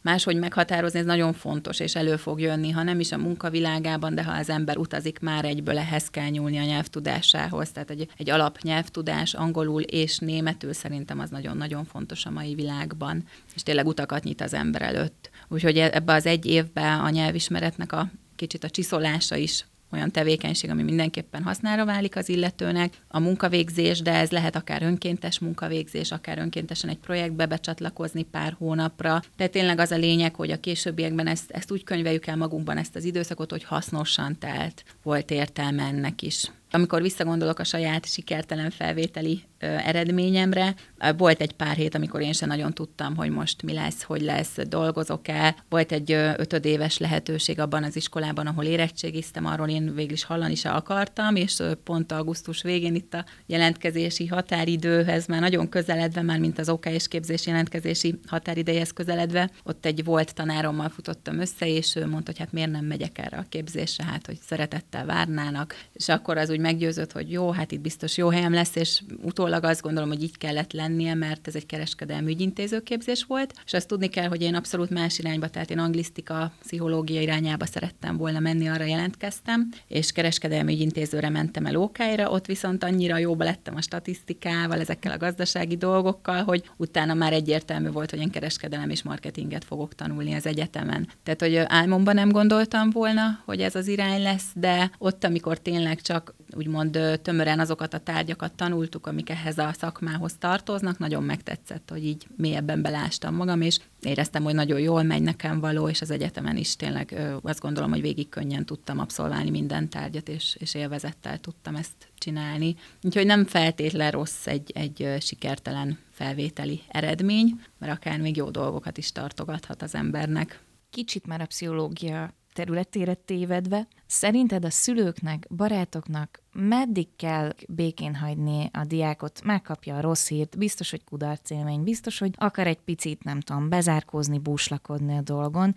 máshogy 0.02 0.36
meghatározni, 0.36 0.98
ez 0.98 1.04
nagyon 1.04 1.32
fontos, 1.32 1.80
és 1.80 1.94
elő 1.94 2.16
fog 2.16 2.40
jönni, 2.40 2.70
ha 2.70 2.82
nem 2.82 3.00
is 3.00 3.12
a 3.12 3.18
munkavilágában, 3.18 4.14
de 4.14 4.24
ha 4.24 4.32
az 4.32 4.50
ember 4.50 4.76
utazik, 4.76 5.20
már 5.20 5.44
egyből 5.44 5.78
ehhez 5.78 6.08
kell 6.08 6.28
nyúlni 6.28 6.58
a 6.58 6.64
nyelvtudásához. 6.64 7.70
Tehát 7.70 7.90
egy, 7.90 8.08
egy 8.16 8.30
alapnyelvtudás 8.30 9.34
angolul 9.34 9.82
és 9.82 10.18
németül 10.18 10.72
szerintem 10.72 11.18
az 11.18 11.30
nagyon-nagyon 11.30 11.84
fontos 11.84 12.26
a 12.26 12.30
mai 12.30 12.54
világban, 12.54 13.24
és 13.54 13.62
tényleg 13.62 13.86
utakat 13.86 14.24
nyit 14.24 14.40
az 14.40 14.54
ember 14.54 14.82
előtt. 14.82 15.30
Úgyhogy 15.48 15.78
e, 15.78 15.90
ebbe 15.92 16.12
az 16.12 16.26
egy 16.26 16.46
évben 16.46 17.00
a 17.00 17.10
nyelvismeretnek 17.10 17.92
a 17.92 18.10
kicsit 18.40 18.64
a 18.64 18.70
csiszolása 18.70 19.36
is 19.36 19.64
olyan 19.92 20.10
tevékenység, 20.10 20.70
ami 20.70 20.82
mindenképpen 20.82 21.42
hasznára 21.42 21.84
válik 21.84 22.16
az 22.16 22.28
illetőnek. 22.28 22.92
A 23.08 23.20
munkavégzés, 23.20 24.00
de 24.02 24.12
ez 24.12 24.30
lehet 24.30 24.56
akár 24.56 24.82
önkéntes 24.82 25.38
munkavégzés, 25.38 26.10
akár 26.10 26.38
önkéntesen 26.38 26.90
egy 26.90 26.98
projektbe 26.98 27.46
becsatlakozni 27.46 28.22
pár 28.22 28.54
hónapra. 28.58 29.22
Tehát 29.36 29.52
tényleg 29.52 29.78
az 29.78 29.90
a 29.90 29.96
lényeg, 29.96 30.34
hogy 30.34 30.50
a 30.50 30.60
későbbiekben 30.60 31.26
ezt, 31.26 31.50
ezt 31.50 31.70
úgy 31.70 31.84
könyveljük 31.84 32.26
el 32.26 32.36
magunkban 32.36 32.76
ezt 32.76 32.96
az 32.96 33.04
időszakot, 33.04 33.50
hogy 33.50 33.64
hasznosan 33.64 34.38
telt, 34.38 34.84
volt 35.02 35.30
értelme 35.30 35.82
ennek 35.82 36.22
is. 36.22 36.50
Amikor 36.72 37.02
visszagondolok 37.02 37.58
a 37.58 37.64
saját 37.64 38.06
sikertelen 38.06 38.70
felvételi 38.70 39.42
ö, 39.58 39.66
eredményemre, 39.66 40.74
volt 41.16 41.40
egy 41.40 41.52
pár 41.52 41.76
hét, 41.76 41.94
amikor 41.94 42.20
én 42.20 42.32
sem 42.32 42.48
nagyon 42.48 42.72
tudtam, 42.72 43.16
hogy 43.16 43.30
most 43.30 43.62
mi 43.62 43.72
lesz, 43.72 44.02
hogy 44.02 44.20
lesz, 44.20 44.56
dolgozok-e. 44.68 45.56
Volt 45.68 45.92
egy 45.92 46.12
ö, 46.12 46.30
ötödéves 46.36 46.98
lehetőség 46.98 47.60
abban 47.60 47.84
az 47.84 47.96
iskolában, 47.96 48.46
ahol 48.46 48.64
érettségiztem, 48.64 49.46
arról 49.46 49.68
én 49.68 49.94
végül 49.94 50.12
is 50.12 50.24
hallani 50.24 50.54
se 50.54 50.70
akartam, 50.70 51.36
és 51.36 51.58
ö, 51.58 51.74
pont 51.74 52.12
augusztus 52.12 52.62
végén 52.62 52.94
itt 52.94 53.14
a 53.14 53.24
jelentkezési 53.46 54.26
határidőhez 54.26 55.26
már 55.26 55.40
nagyon 55.40 55.68
közeledve, 55.68 56.22
már 56.22 56.38
mint 56.38 56.58
az 56.58 56.68
OK 56.68 56.86
és 56.86 57.08
képzés 57.08 57.46
jelentkezési 57.46 58.20
határidejéhez 58.26 58.92
közeledve, 58.92 59.50
ott 59.64 59.86
egy 59.86 60.04
volt 60.04 60.34
tanárommal 60.34 60.88
futottam 60.88 61.38
össze, 61.38 61.66
és 61.66 61.96
ő 61.96 62.06
mondta, 62.06 62.30
hogy 62.30 62.40
hát 62.40 62.52
miért 62.52 62.70
nem 62.70 62.84
megyek 62.84 63.18
erre 63.18 63.36
a 63.36 63.46
képzésre, 63.48 64.04
hát 64.04 64.26
hogy 64.26 64.38
szeretettel 64.46 65.04
várnának, 65.04 65.74
és 65.92 66.08
akkor 66.08 66.36
az 66.36 66.50
úgy 66.50 66.59
meggyőzött, 66.60 67.12
hogy 67.12 67.30
jó, 67.32 67.50
hát 67.50 67.72
itt 67.72 67.80
biztos 67.80 68.16
jó 68.16 68.28
helyem 68.28 68.52
lesz, 68.52 68.76
és 68.76 69.02
utólag 69.22 69.64
azt 69.64 69.82
gondolom, 69.82 70.08
hogy 70.08 70.22
így 70.22 70.38
kellett 70.38 70.72
lennie, 70.72 71.14
mert 71.14 71.46
ez 71.46 71.54
egy 71.54 71.66
kereskedelmi 71.66 72.30
ügyintézőképzés 72.30 73.24
volt, 73.24 73.54
és 73.66 73.72
azt 73.72 73.88
tudni 73.88 74.08
kell, 74.08 74.28
hogy 74.28 74.42
én 74.42 74.54
abszolút 74.54 74.90
más 74.90 75.18
irányba, 75.18 75.48
tehát 75.48 75.70
én 75.70 75.78
anglisztika, 75.78 76.52
pszichológia 76.60 77.20
irányába 77.20 77.66
szerettem 77.66 78.16
volna 78.16 78.38
menni, 78.38 78.68
arra 78.68 78.84
jelentkeztem, 78.84 79.68
és 79.88 80.12
kereskedelmi 80.12 80.72
ügyintézőre 80.72 81.28
mentem 81.28 81.66
el 81.66 81.76
Ókáira, 81.76 82.30
ott 82.30 82.46
viszont 82.46 82.84
annyira 82.84 83.18
jóba 83.18 83.44
lettem 83.44 83.76
a 83.76 83.80
statisztikával, 83.80 84.80
ezekkel 84.80 85.12
a 85.12 85.16
gazdasági 85.16 85.76
dolgokkal, 85.76 86.42
hogy 86.42 86.70
utána 86.76 87.14
már 87.14 87.32
egyértelmű 87.32 87.90
volt, 87.90 88.10
hogy 88.10 88.20
én 88.20 88.30
kereskedelem 88.30 88.90
és 88.90 89.02
marketinget 89.02 89.64
fogok 89.64 89.94
tanulni 89.94 90.34
az 90.34 90.46
egyetemen. 90.46 91.08
Tehát, 91.22 91.40
hogy 91.40 91.56
álmomban 91.56 92.14
nem 92.14 92.30
gondoltam 92.30 92.90
volna, 92.90 93.42
hogy 93.44 93.60
ez 93.60 93.74
az 93.74 93.88
irány 93.88 94.22
lesz, 94.22 94.46
de 94.54 94.90
ott, 94.98 95.24
amikor 95.24 95.58
tényleg 95.58 96.00
csak 96.00 96.34
úgymond 96.56 96.98
tömören 97.22 97.60
azokat 97.60 97.94
a 97.94 97.98
tárgyakat 97.98 98.52
tanultuk, 98.52 99.06
amik 99.06 99.30
ehhez 99.30 99.58
a 99.58 99.72
szakmához 99.78 100.34
tartoznak, 100.38 100.98
nagyon 100.98 101.22
megtetszett, 101.22 101.90
hogy 101.90 102.04
így 102.04 102.26
mélyebben 102.36 102.82
belástam 102.82 103.34
magam, 103.34 103.60
és 103.60 103.78
éreztem, 104.00 104.42
hogy 104.42 104.54
nagyon 104.54 104.80
jól 104.80 105.02
megy 105.02 105.22
nekem 105.22 105.60
való, 105.60 105.88
és 105.88 106.00
az 106.00 106.10
egyetemen 106.10 106.56
is 106.56 106.76
tényleg 106.76 107.20
azt 107.42 107.60
gondolom, 107.60 107.90
hogy 107.90 108.00
végig 108.00 108.28
könnyen 108.28 108.64
tudtam 108.64 108.98
abszolválni 108.98 109.50
minden 109.50 109.88
tárgyat, 109.88 110.28
és, 110.28 110.56
és 110.58 110.74
élvezettel 110.74 111.38
tudtam 111.38 111.74
ezt 111.74 112.08
csinálni. 112.18 112.76
Úgyhogy 113.02 113.26
nem 113.26 113.44
feltétlen 113.44 114.10
rossz 114.10 114.46
egy, 114.46 114.70
egy 114.74 115.16
sikertelen 115.20 115.98
felvételi 116.10 116.80
eredmény, 116.88 117.60
mert 117.78 117.92
akár 117.92 118.20
még 118.20 118.36
jó 118.36 118.50
dolgokat 118.50 118.98
is 118.98 119.12
tartogathat 119.12 119.82
az 119.82 119.94
embernek. 119.94 120.60
Kicsit 120.90 121.26
már 121.26 121.40
a 121.40 121.46
pszichológia 121.46 122.34
területére 122.52 123.14
tévedve, 123.14 123.86
szerinted 124.06 124.64
a 124.64 124.70
szülőknek, 124.70 125.46
barátoknak 125.50 126.42
meddig 126.52 127.08
kell 127.16 127.54
békén 127.68 128.14
hagyni 128.14 128.70
a 128.72 128.84
diákot, 128.84 129.42
megkapja 129.44 129.96
a 129.96 130.00
rossz 130.00 130.28
hírt, 130.28 130.58
biztos, 130.58 130.90
hogy 130.90 131.04
kudarc 131.04 131.50
élmény, 131.50 131.82
biztos, 131.82 132.18
hogy 132.18 132.34
akar 132.36 132.66
egy 132.66 132.80
picit, 132.80 133.24
nem 133.24 133.40
tudom, 133.40 133.68
bezárkózni, 133.68 134.38
búslakodni 134.38 135.16
a 135.16 135.22
dolgon, 135.22 135.74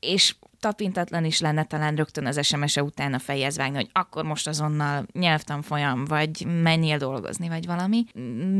és 0.00 0.34
tapintatlan 0.62 1.24
is 1.24 1.40
lenne 1.40 1.64
talán 1.64 1.94
rögtön 1.94 2.26
az 2.26 2.46
SMS-e 2.46 2.82
után 2.82 3.14
a 3.14 3.18
fejez 3.18 3.56
vágni, 3.56 3.76
hogy 3.76 3.90
akkor 3.92 4.24
most 4.24 4.48
azonnal 4.48 5.06
nyelvtanfolyam, 5.12 6.04
vagy 6.04 6.46
menjél 6.62 6.98
dolgozni, 6.98 7.48
vagy 7.48 7.66
valami. 7.66 8.04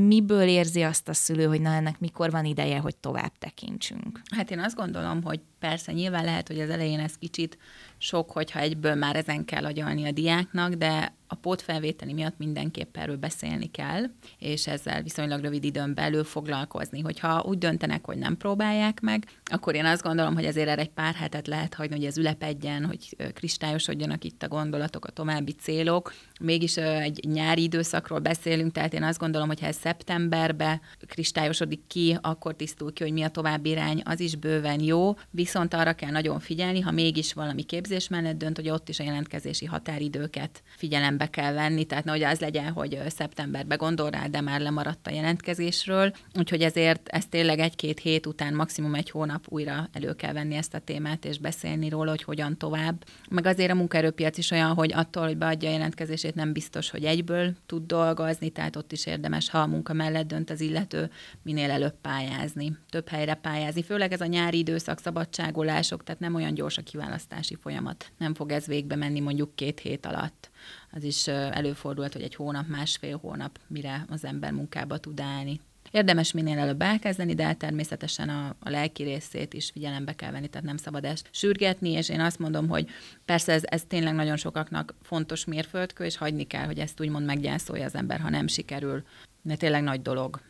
Miből 0.06 0.48
érzi 0.48 0.82
azt 0.82 1.08
a 1.08 1.14
szülő, 1.14 1.44
hogy 1.44 1.60
na 1.60 1.72
ennek 1.72 1.98
mikor 1.98 2.30
van 2.30 2.44
ideje, 2.44 2.78
hogy 2.78 2.96
tovább 2.96 3.32
tekintsünk? 3.38 4.20
Hát 4.36 4.50
én 4.50 4.58
azt 4.58 4.76
gondolom, 4.76 5.22
hogy 5.22 5.40
persze 5.58 5.92
nyilván 5.92 6.24
lehet, 6.24 6.48
hogy 6.48 6.60
az 6.60 6.70
elején 6.70 7.00
ez 7.00 7.14
kicsit 7.18 7.58
sok, 7.98 8.30
hogyha 8.30 8.58
egyből 8.58 8.94
már 8.94 9.16
ezen 9.16 9.44
kell 9.44 9.64
agyalni 9.64 10.04
a 10.04 10.12
diáknak, 10.12 10.72
de 10.72 11.14
a 11.26 11.34
pótfelvételi 11.34 12.12
miatt 12.12 12.38
mindenképp 12.38 12.96
erről 12.96 13.16
beszélni 13.16 13.70
kell, 13.70 14.04
és 14.38 14.66
ezzel 14.66 15.02
viszonylag 15.02 15.40
rövid 15.40 15.64
időn 15.64 15.94
belül 15.94 16.24
foglalkozni. 16.24 17.00
Hogyha 17.00 17.42
úgy 17.46 17.58
döntenek, 17.58 18.04
hogy 18.04 18.18
nem 18.18 18.36
próbálják 18.36 19.00
meg, 19.00 19.26
akkor 19.44 19.74
én 19.74 19.84
azt 19.84 20.02
gondolom, 20.02 20.34
hogy 20.34 20.44
ezért 20.44 20.68
erre 20.68 20.80
egy 20.80 20.90
pár 20.90 21.14
hetet 21.14 21.46
lehet 21.46 21.74
hagyni, 21.74 21.91
hogy 21.92 22.04
ez 22.04 22.18
ülepedjen, 22.18 22.84
hogy 22.84 23.16
kristályosodjanak 23.34 24.24
itt 24.24 24.42
a 24.42 24.48
gondolatok, 24.48 25.04
a 25.04 25.10
további 25.10 25.52
célok. 25.52 26.12
Mégis 26.42 26.76
egy 26.76 27.24
nyári 27.28 27.62
időszakról 27.62 28.18
beszélünk, 28.18 28.72
tehát 28.72 28.94
én 28.94 29.02
azt 29.02 29.18
gondolom, 29.18 29.48
hogy 29.48 29.60
ha 29.60 29.66
ez 29.66 29.76
szeptemberbe 29.76 30.80
kristályosodik 31.06 31.80
ki, 31.86 32.18
akkor 32.20 32.54
tisztul 32.54 32.92
ki, 32.92 33.02
hogy 33.02 33.12
mi 33.12 33.22
a 33.22 33.28
további 33.28 33.70
irány, 33.70 34.02
az 34.04 34.20
is 34.20 34.36
bőven 34.36 34.80
jó, 34.80 35.14
viszont 35.30 35.74
arra 35.74 35.92
kell 35.92 36.10
nagyon 36.10 36.40
figyelni, 36.40 36.80
ha 36.80 36.90
mégis 36.90 37.32
valami 37.32 37.62
képzés 37.62 38.08
mellett 38.08 38.38
dönt, 38.38 38.56
hogy 38.56 38.70
ott 38.70 38.88
is 38.88 39.00
a 39.00 39.04
jelentkezési 39.04 39.64
határidőket 39.64 40.62
figyelembe 40.76 41.26
kell 41.26 41.52
venni, 41.52 41.84
tehát 41.84 42.04
nehogy 42.04 42.22
az 42.22 42.40
legyen, 42.40 42.72
hogy 42.72 42.98
szeptemberbe 43.08 43.74
gondol 43.74 44.10
rá, 44.10 44.26
de 44.26 44.40
már 44.40 44.60
lemaradt 44.60 45.06
a 45.06 45.10
jelentkezésről, 45.10 46.12
úgyhogy 46.38 46.62
ezért 46.62 47.08
ezt 47.08 47.30
tényleg 47.30 47.58
egy-két 47.58 48.00
hét 48.00 48.26
után, 48.26 48.54
maximum 48.54 48.94
egy 48.94 49.10
hónap 49.10 49.44
újra 49.48 49.88
elő 49.92 50.14
kell 50.14 50.32
venni 50.32 50.54
ezt 50.54 50.74
a 50.74 50.78
témát, 50.78 51.24
és 51.24 51.38
beszélni 51.38 51.88
róla, 51.88 52.10
hogy 52.10 52.22
hogyan 52.22 52.56
tovább. 52.58 53.04
Meg 53.30 53.46
azért 53.46 53.70
a 53.70 53.74
munkaerőpiac 53.74 54.38
is 54.38 54.50
olyan, 54.50 54.74
hogy 54.74 54.92
attól, 54.92 55.26
hogy 55.26 55.36
beadja 55.36 55.68
a 55.68 55.72
jelentkezését, 55.72 56.31
nem 56.34 56.52
biztos, 56.52 56.90
hogy 56.90 57.04
egyből 57.04 57.54
tud 57.66 57.86
dolgozni, 57.86 58.50
tehát 58.50 58.76
ott 58.76 58.92
is 58.92 59.06
érdemes, 59.06 59.50
ha 59.50 59.58
a 59.58 59.66
munka 59.66 59.92
mellett 59.92 60.26
dönt 60.26 60.50
az 60.50 60.60
illető, 60.60 61.10
minél 61.42 61.70
előbb 61.70 61.94
pályázni, 62.00 62.76
több 62.90 63.08
helyre 63.08 63.34
pályázni. 63.34 63.82
Főleg 63.82 64.12
ez 64.12 64.20
a 64.20 64.26
nyári 64.26 64.58
időszak, 64.58 65.00
szabadságolások, 65.00 66.04
tehát 66.04 66.20
nem 66.20 66.34
olyan 66.34 66.54
gyors 66.54 66.78
a 66.78 66.82
kiválasztási 66.82 67.54
folyamat. 67.54 68.12
Nem 68.18 68.34
fog 68.34 68.52
ez 68.52 68.66
végbe 68.66 68.96
menni 68.96 69.20
mondjuk 69.20 69.54
két 69.54 69.80
hét 69.80 70.06
alatt 70.06 70.50
az 70.92 71.02
is 71.02 71.26
előfordult, 71.26 72.12
hogy 72.12 72.22
egy 72.22 72.34
hónap, 72.34 72.66
másfél 72.66 73.16
hónap, 73.16 73.58
mire 73.66 74.04
az 74.08 74.24
ember 74.24 74.52
munkába 74.52 74.98
tud 74.98 75.20
állni. 75.20 75.60
Érdemes 75.92 76.32
minél 76.32 76.58
előbb 76.58 76.82
elkezdeni, 76.82 77.34
de 77.34 77.52
természetesen 77.54 78.28
a, 78.28 78.54
a 78.60 78.70
lelki 78.70 79.02
részét 79.02 79.54
is 79.54 79.70
figyelembe 79.70 80.12
kell 80.12 80.30
venni, 80.30 80.48
tehát 80.48 80.66
nem 80.66 80.76
szabad 80.76 81.04
ezt 81.04 81.28
sürgetni, 81.30 81.90
és 81.90 82.08
én 82.08 82.20
azt 82.20 82.38
mondom, 82.38 82.68
hogy 82.68 82.88
persze 83.24 83.52
ez, 83.52 83.62
ez 83.64 83.82
tényleg 83.88 84.14
nagyon 84.14 84.36
sokaknak 84.36 84.94
fontos 85.02 85.44
mérföldkő, 85.44 86.04
és 86.04 86.16
hagyni 86.16 86.44
kell, 86.44 86.64
hogy 86.64 86.78
ezt 86.78 87.00
úgymond 87.00 87.26
meggyászolja 87.26 87.84
az 87.84 87.94
ember, 87.94 88.20
ha 88.20 88.30
nem 88.30 88.46
sikerül. 88.46 89.02
De 89.42 89.56
tényleg 89.56 89.82
nagy 89.82 90.02
dolog. 90.02 90.40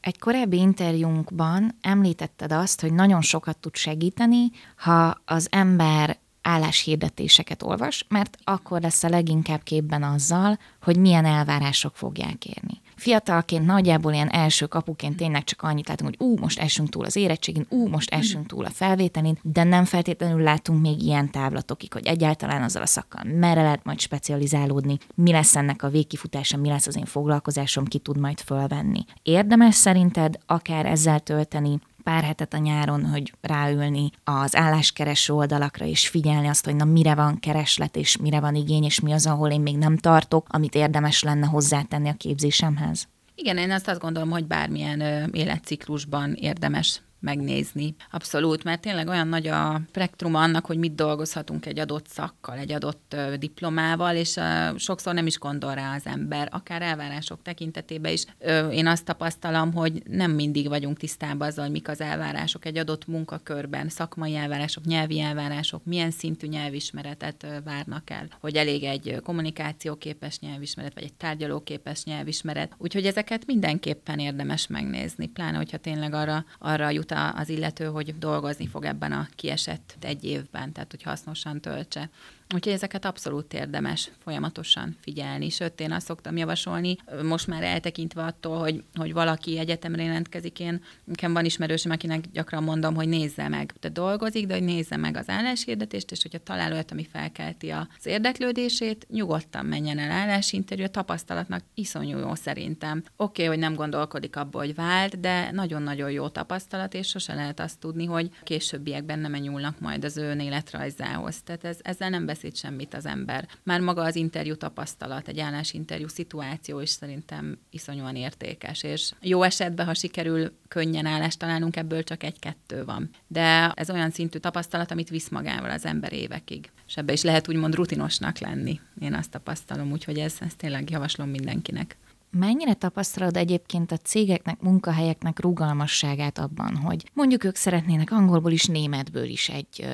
Egy 0.00 0.18
korábbi 0.18 0.56
interjúnkban 0.56 1.76
említetted 1.80 2.52
azt, 2.52 2.80
hogy 2.80 2.92
nagyon 2.92 3.20
sokat 3.20 3.58
tud 3.58 3.76
segíteni, 3.76 4.50
ha 4.76 5.20
az 5.24 5.46
ember 5.50 6.18
álláshirdetéseket 6.42 7.62
olvas, 7.62 8.04
mert 8.08 8.38
akkor 8.44 8.80
lesz 8.80 9.04
a 9.04 9.08
leginkább 9.08 9.62
képben 9.62 10.02
azzal, 10.02 10.58
hogy 10.82 10.98
milyen 10.98 11.24
elvárások 11.24 11.96
fogják 11.96 12.44
érni. 12.44 12.80
Fiatalként 12.98 13.66
nagyjából 13.66 14.12
ilyen 14.12 14.28
első 14.28 14.66
kapuként 14.66 15.16
tényleg 15.16 15.44
csak 15.44 15.62
annyit 15.62 15.88
látunk, 15.88 16.14
hogy 16.16 16.28
ú, 16.28 16.38
most 16.38 16.58
esünk 16.58 16.88
túl 16.88 17.04
az 17.04 17.16
érettségén, 17.16 17.66
ú, 17.68 17.88
most 17.88 18.10
esünk 18.10 18.46
túl 18.46 18.64
a 18.64 18.70
felvételén, 18.70 19.38
de 19.42 19.64
nem 19.64 19.84
feltétlenül 19.84 20.42
látunk 20.42 20.80
még 20.80 21.02
ilyen 21.02 21.30
távlatokig, 21.30 21.92
hogy 21.92 22.06
egyáltalán 22.06 22.62
azzal 22.62 22.82
a 22.82 22.86
szakkal 22.86 23.22
merre 23.24 23.62
lehet 23.62 23.84
majd 23.84 24.00
specializálódni, 24.00 24.98
mi 25.14 25.30
lesz 25.32 25.56
ennek 25.56 25.82
a 25.82 25.88
végkifutása, 25.88 26.56
mi 26.56 26.68
lesz 26.68 26.86
az 26.86 26.96
én 26.96 27.04
foglalkozásom, 27.04 27.84
ki 27.84 27.98
tud 27.98 28.18
majd 28.18 28.40
fölvenni. 28.40 29.04
Érdemes 29.22 29.74
szerinted 29.74 30.38
akár 30.46 30.86
ezzel 30.86 31.20
tölteni 31.20 31.78
pár 32.08 32.24
hetet 32.24 32.54
a 32.54 32.58
nyáron, 32.58 33.06
hogy 33.06 33.32
ráülni 33.40 34.10
az 34.24 34.56
álláskereső 34.56 35.32
oldalakra, 35.32 35.84
és 35.84 36.08
figyelni 36.08 36.48
azt, 36.48 36.64
hogy 36.64 36.76
na 36.76 36.84
mire 36.84 37.14
van 37.14 37.38
kereslet, 37.38 37.96
és 37.96 38.16
mire 38.16 38.40
van 38.40 38.54
igény, 38.54 38.84
és 38.84 39.00
mi 39.00 39.12
az, 39.12 39.26
ahol 39.26 39.50
én 39.50 39.60
még 39.60 39.76
nem 39.76 39.96
tartok, 39.96 40.46
amit 40.50 40.74
érdemes 40.74 41.22
lenne 41.22 41.46
hozzátenni 41.46 42.08
a 42.08 42.12
képzésemhez. 42.12 43.08
Igen, 43.34 43.58
én 43.58 43.70
azt 43.70 43.88
azt 43.88 44.00
gondolom, 44.00 44.30
hogy 44.30 44.46
bármilyen 44.46 45.30
életciklusban 45.32 46.32
érdemes 46.32 47.02
megnézni. 47.20 47.94
Abszolút, 48.10 48.64
mert 48.64 48.80
tényleg 48.80 49.08
olyan 49.08 49.28
nagy 49.28 49.46
a 49.46 49.80
spektrum 49.88 50.34
annak, 50.34 50.66
hogy 50.66 50.78
mit 50.78 50.94
dolgozhatunk 50.94 51.66
egy 51.66 51.78
adott 51.78 52.06
szakkal, 52.06 52.58
egy 52.58 52.72
adott 52.72 53.16
diplomával, 53.38 54.16
és 54.16 54.40
sokszor 54.76 55.14
nem 55.14 55.26
is 55.26 55.38
gondol 55.38 55.74
rá 55.74 55.94
az 55.94 56.06
ember, 56.06 56.48
akár 56.52 56.82
elvárások 56.82 57.42
tekintetében 57.42 58.12
is. 58.12 58.24
Én 58.70 58.86
azt 58.86 59.04
tapasztalom, 59.04 59.72
hogy 59.72 60.02
nem 60.10 60.30
mindig 60.30 60.68
vagyunk 60.68 60.96
tisztában 60.98 61.48
azzal, 61.48 61.64
hogy 61.64 61.72
mik 61.72 61.88
az 61.88 62.00
elvárások 62.00 62.64
egy 62.64 62.78
adott 62.78 63.06
munkakörben, 63.06 63.88
szakmai 63.88 64.34
elvárások, 64.34 64.84
nyelvi 64.84 65.20
elvárások, 65.20 65.84
milyen 65.84 66.10
szintű 66.10 66.46
nyelvismeretet 66.46 67.46
várnak 67.64 68.10
el, 68.10 68.28
hogy 68.40 68.56
elég 68.56 68.84
egy 68.84 69.20
kommunikációképes 69.24 70.38
nyelvismeret, 70.38 70.94
vagy 70.94 71.02
egy 71.02 71.14
tárgyalóképes 71.14 72.04
nyelvismeret. 72.04 72.72
Úgyhogy 72.78 73.06
ezeket 73.06 73.46
mindenképpen 73.46 74.18
érdemes 74.18 74.66
megnézni, 74.66 75.26
pláne, 75.26 75.56
hogyha 75.56 75.76
tényleg 75.76 76.14
arra, 76.14 76.44
arra 76.58 76.90
jut 76.90 77.07
jut 77.10 77.34
az 77.36 77.48
illető, 77.48 77.84
hogy 77.84 78.18
dolgozni 78.18 78.66
fog 78.66 78.84
ebben 78.84 79.12
a 79.12 79.28
kiesett 79.36 79.96
egy 80.00 80.24
évben, 80.24 80.72
tehát 80.72 80.90
hogy 80.90 81.02
hasznosan 81.02 81.60
töltse. 81.60 82.10
Úgyhogy 82.54 82.72
ezeket 82.72 83.04
abszolút 83.04 83.54
érdemes 83.54 84.10
folyamatosan 84.22 84.96
figyelni. 85.00 85.48
Sőt, 85.48 85.80
én 85.80 85.92
azt 85.92 86.06
szoktam 86.06 86.36
javasolni, 86.36 86.96
most 87.22 87.46
már 87.46 87.62
eltekintve 87.62 88.22
attól, 88.22 88.58
hogy, 88.58 88.84
hogy 88.94 89.12
valaki 89.12 89.58
egyetemre 89.58 90.02
jelentkezik, 90.02 90.60
én 90.60 90.82
nekem 91.04 91.32
van 91.32 91.44
ismerősöm, 91.44 91.92
akinek 91.92 92.24
gyakran 92.32 92.62
mondom, 92.62 92.94
hogy 92.94 93.08
nézze 93.08 93.48
meg. 93.48 93.74
De 93.80 93.88
dolgozik, 93.88 94.46
de 94.46 94.54
hogy 94.54 94.62
nézze 94.62 94.96
meg 94.96 95.16
az 95.16 95.28
álláshirdetést, 95.28 96.10
és 96.10 96.22
hogyha 96.22 96.38
talál 96.38 96.72
olyat, 96.72 96.90
ami 96.90 97.04
felkelti 97.12 97.70
az 97.70 98.06
érdeklődését, 98.06 99.06
nyugodtan 99.10 99.66
menjen 99.66 99.98
el 99.98 100.10
állásinterjú, 100.10 100.84
a 100.84 100.88
tapasztalatnak 100.88 101.62
iszonyú 101.74 102.18
jó 102.18 102.34
szerintem. 102.34 103.02
Oké, 103.16 103.42
okay, 103.42 103.46
hogy 103.46 103.58
nem 103.58 103.74
gondolkodik 103.74 104.36
abból, 104.36 104.60
hogy 104.60 104.74
vált, 104.74 105.20
de 105.20 105.50
nagyon-nagyon 105.50 106.10
jó 106.10 106.28
tapasztalat, 106.28 106.94
és 106.94 107.08
sose 107.08 107.34
lehet 107.34 107.60
azt 107.60 107.78
tudni, 107.78 108.04
hogy 108.04 108.30
későbbiekben 108.42 109.18
nem 109.18 109.32
nyúlnak 109.32 109.80
majd 109.80 110.04
az 110.04 110.16
ő 110.16 110.30
önéletrajzához. 110.30 111.42
Tehát 111.42 111.64
ez, 111.64 111.78
ezzel 111.82 112.10
nem 112.10 112.26
beszéd 112.38 112.56
semmit 112.56 112.94
az 112.94 113.06
ember. 113.06 113.48
Már 113.62 113.80
maga 113.80 114.02
az 114.02 114.16
interjú 114.16 114.54
tapasztalat, 114.54 115.28
egy 115.28 115.40
állásinterjú 115.40 116.08
szituáció 116.08 116.80
is 116.80 116.90
szerintem 116.90 117.58
iszonyúan 117.70 118.16
értékes, 118.16 118.82
és 118.82 119.12
jó 119.20 119.42
esetben, 119.42 119.86
ha 119.86 119.94
sikerül 119.94 120.52
könnyen 120.68 121.06
állást 121.06 121.38
találnunk, 121.38 121.76
ebből 121.76 122.02
csak 122.02 122.22
egy-kettő 122.22 122.84
van. 122.84 123.10
De 123.26 123.72
ez 123.74 123.90
olyan 123.90 124.10
szintű 124.10 124.38
tapasztalat, 124.38 124.90
amit 124.90 125.08
visz 125.08 125.28
magával 125.28 125.70
az 125.70 125.84
ember 125.84 126.12
évekig. 126.12 126.70
És 126.86 126.96
ebbe 126.96 127.12
is 127.12 127.22
lehet 127.22 127.48
úgymond 127.48 127.74
rutinosnak 127.74 128.38
lenni. 128.38 128.80
Én 129.00 129.14
azt 129.14 129.30
tapasztalom, 129.30 129.92
úgyhogy 129.92 130.18
ez, 130.18 130.36
ez 130.40 130.54
tényleg 130.54 130.90
javaslom 130.90 131.28
mindenkinek. 131.28 131.96
Mennyire 132.30 132.74
tapasztalod 132.74 133.36
egyébként 133.36 133.92
a 133.92 133.96
cégeknek, 133.96 134.60
munkahelyeknek 134.60 135.40
rugalmasságát 135.40 136.38
abban, 136.38 136.76
hogy 136.76 137.10
mondjuk 137.12 137.44
ők 137.44 137.56
szeretnének 137.56 138.10
angolból 138.10 138.52
is, 138.52 138.66
németből 138.66 139.24
is 139.24 139.48
egy 139.48 139.86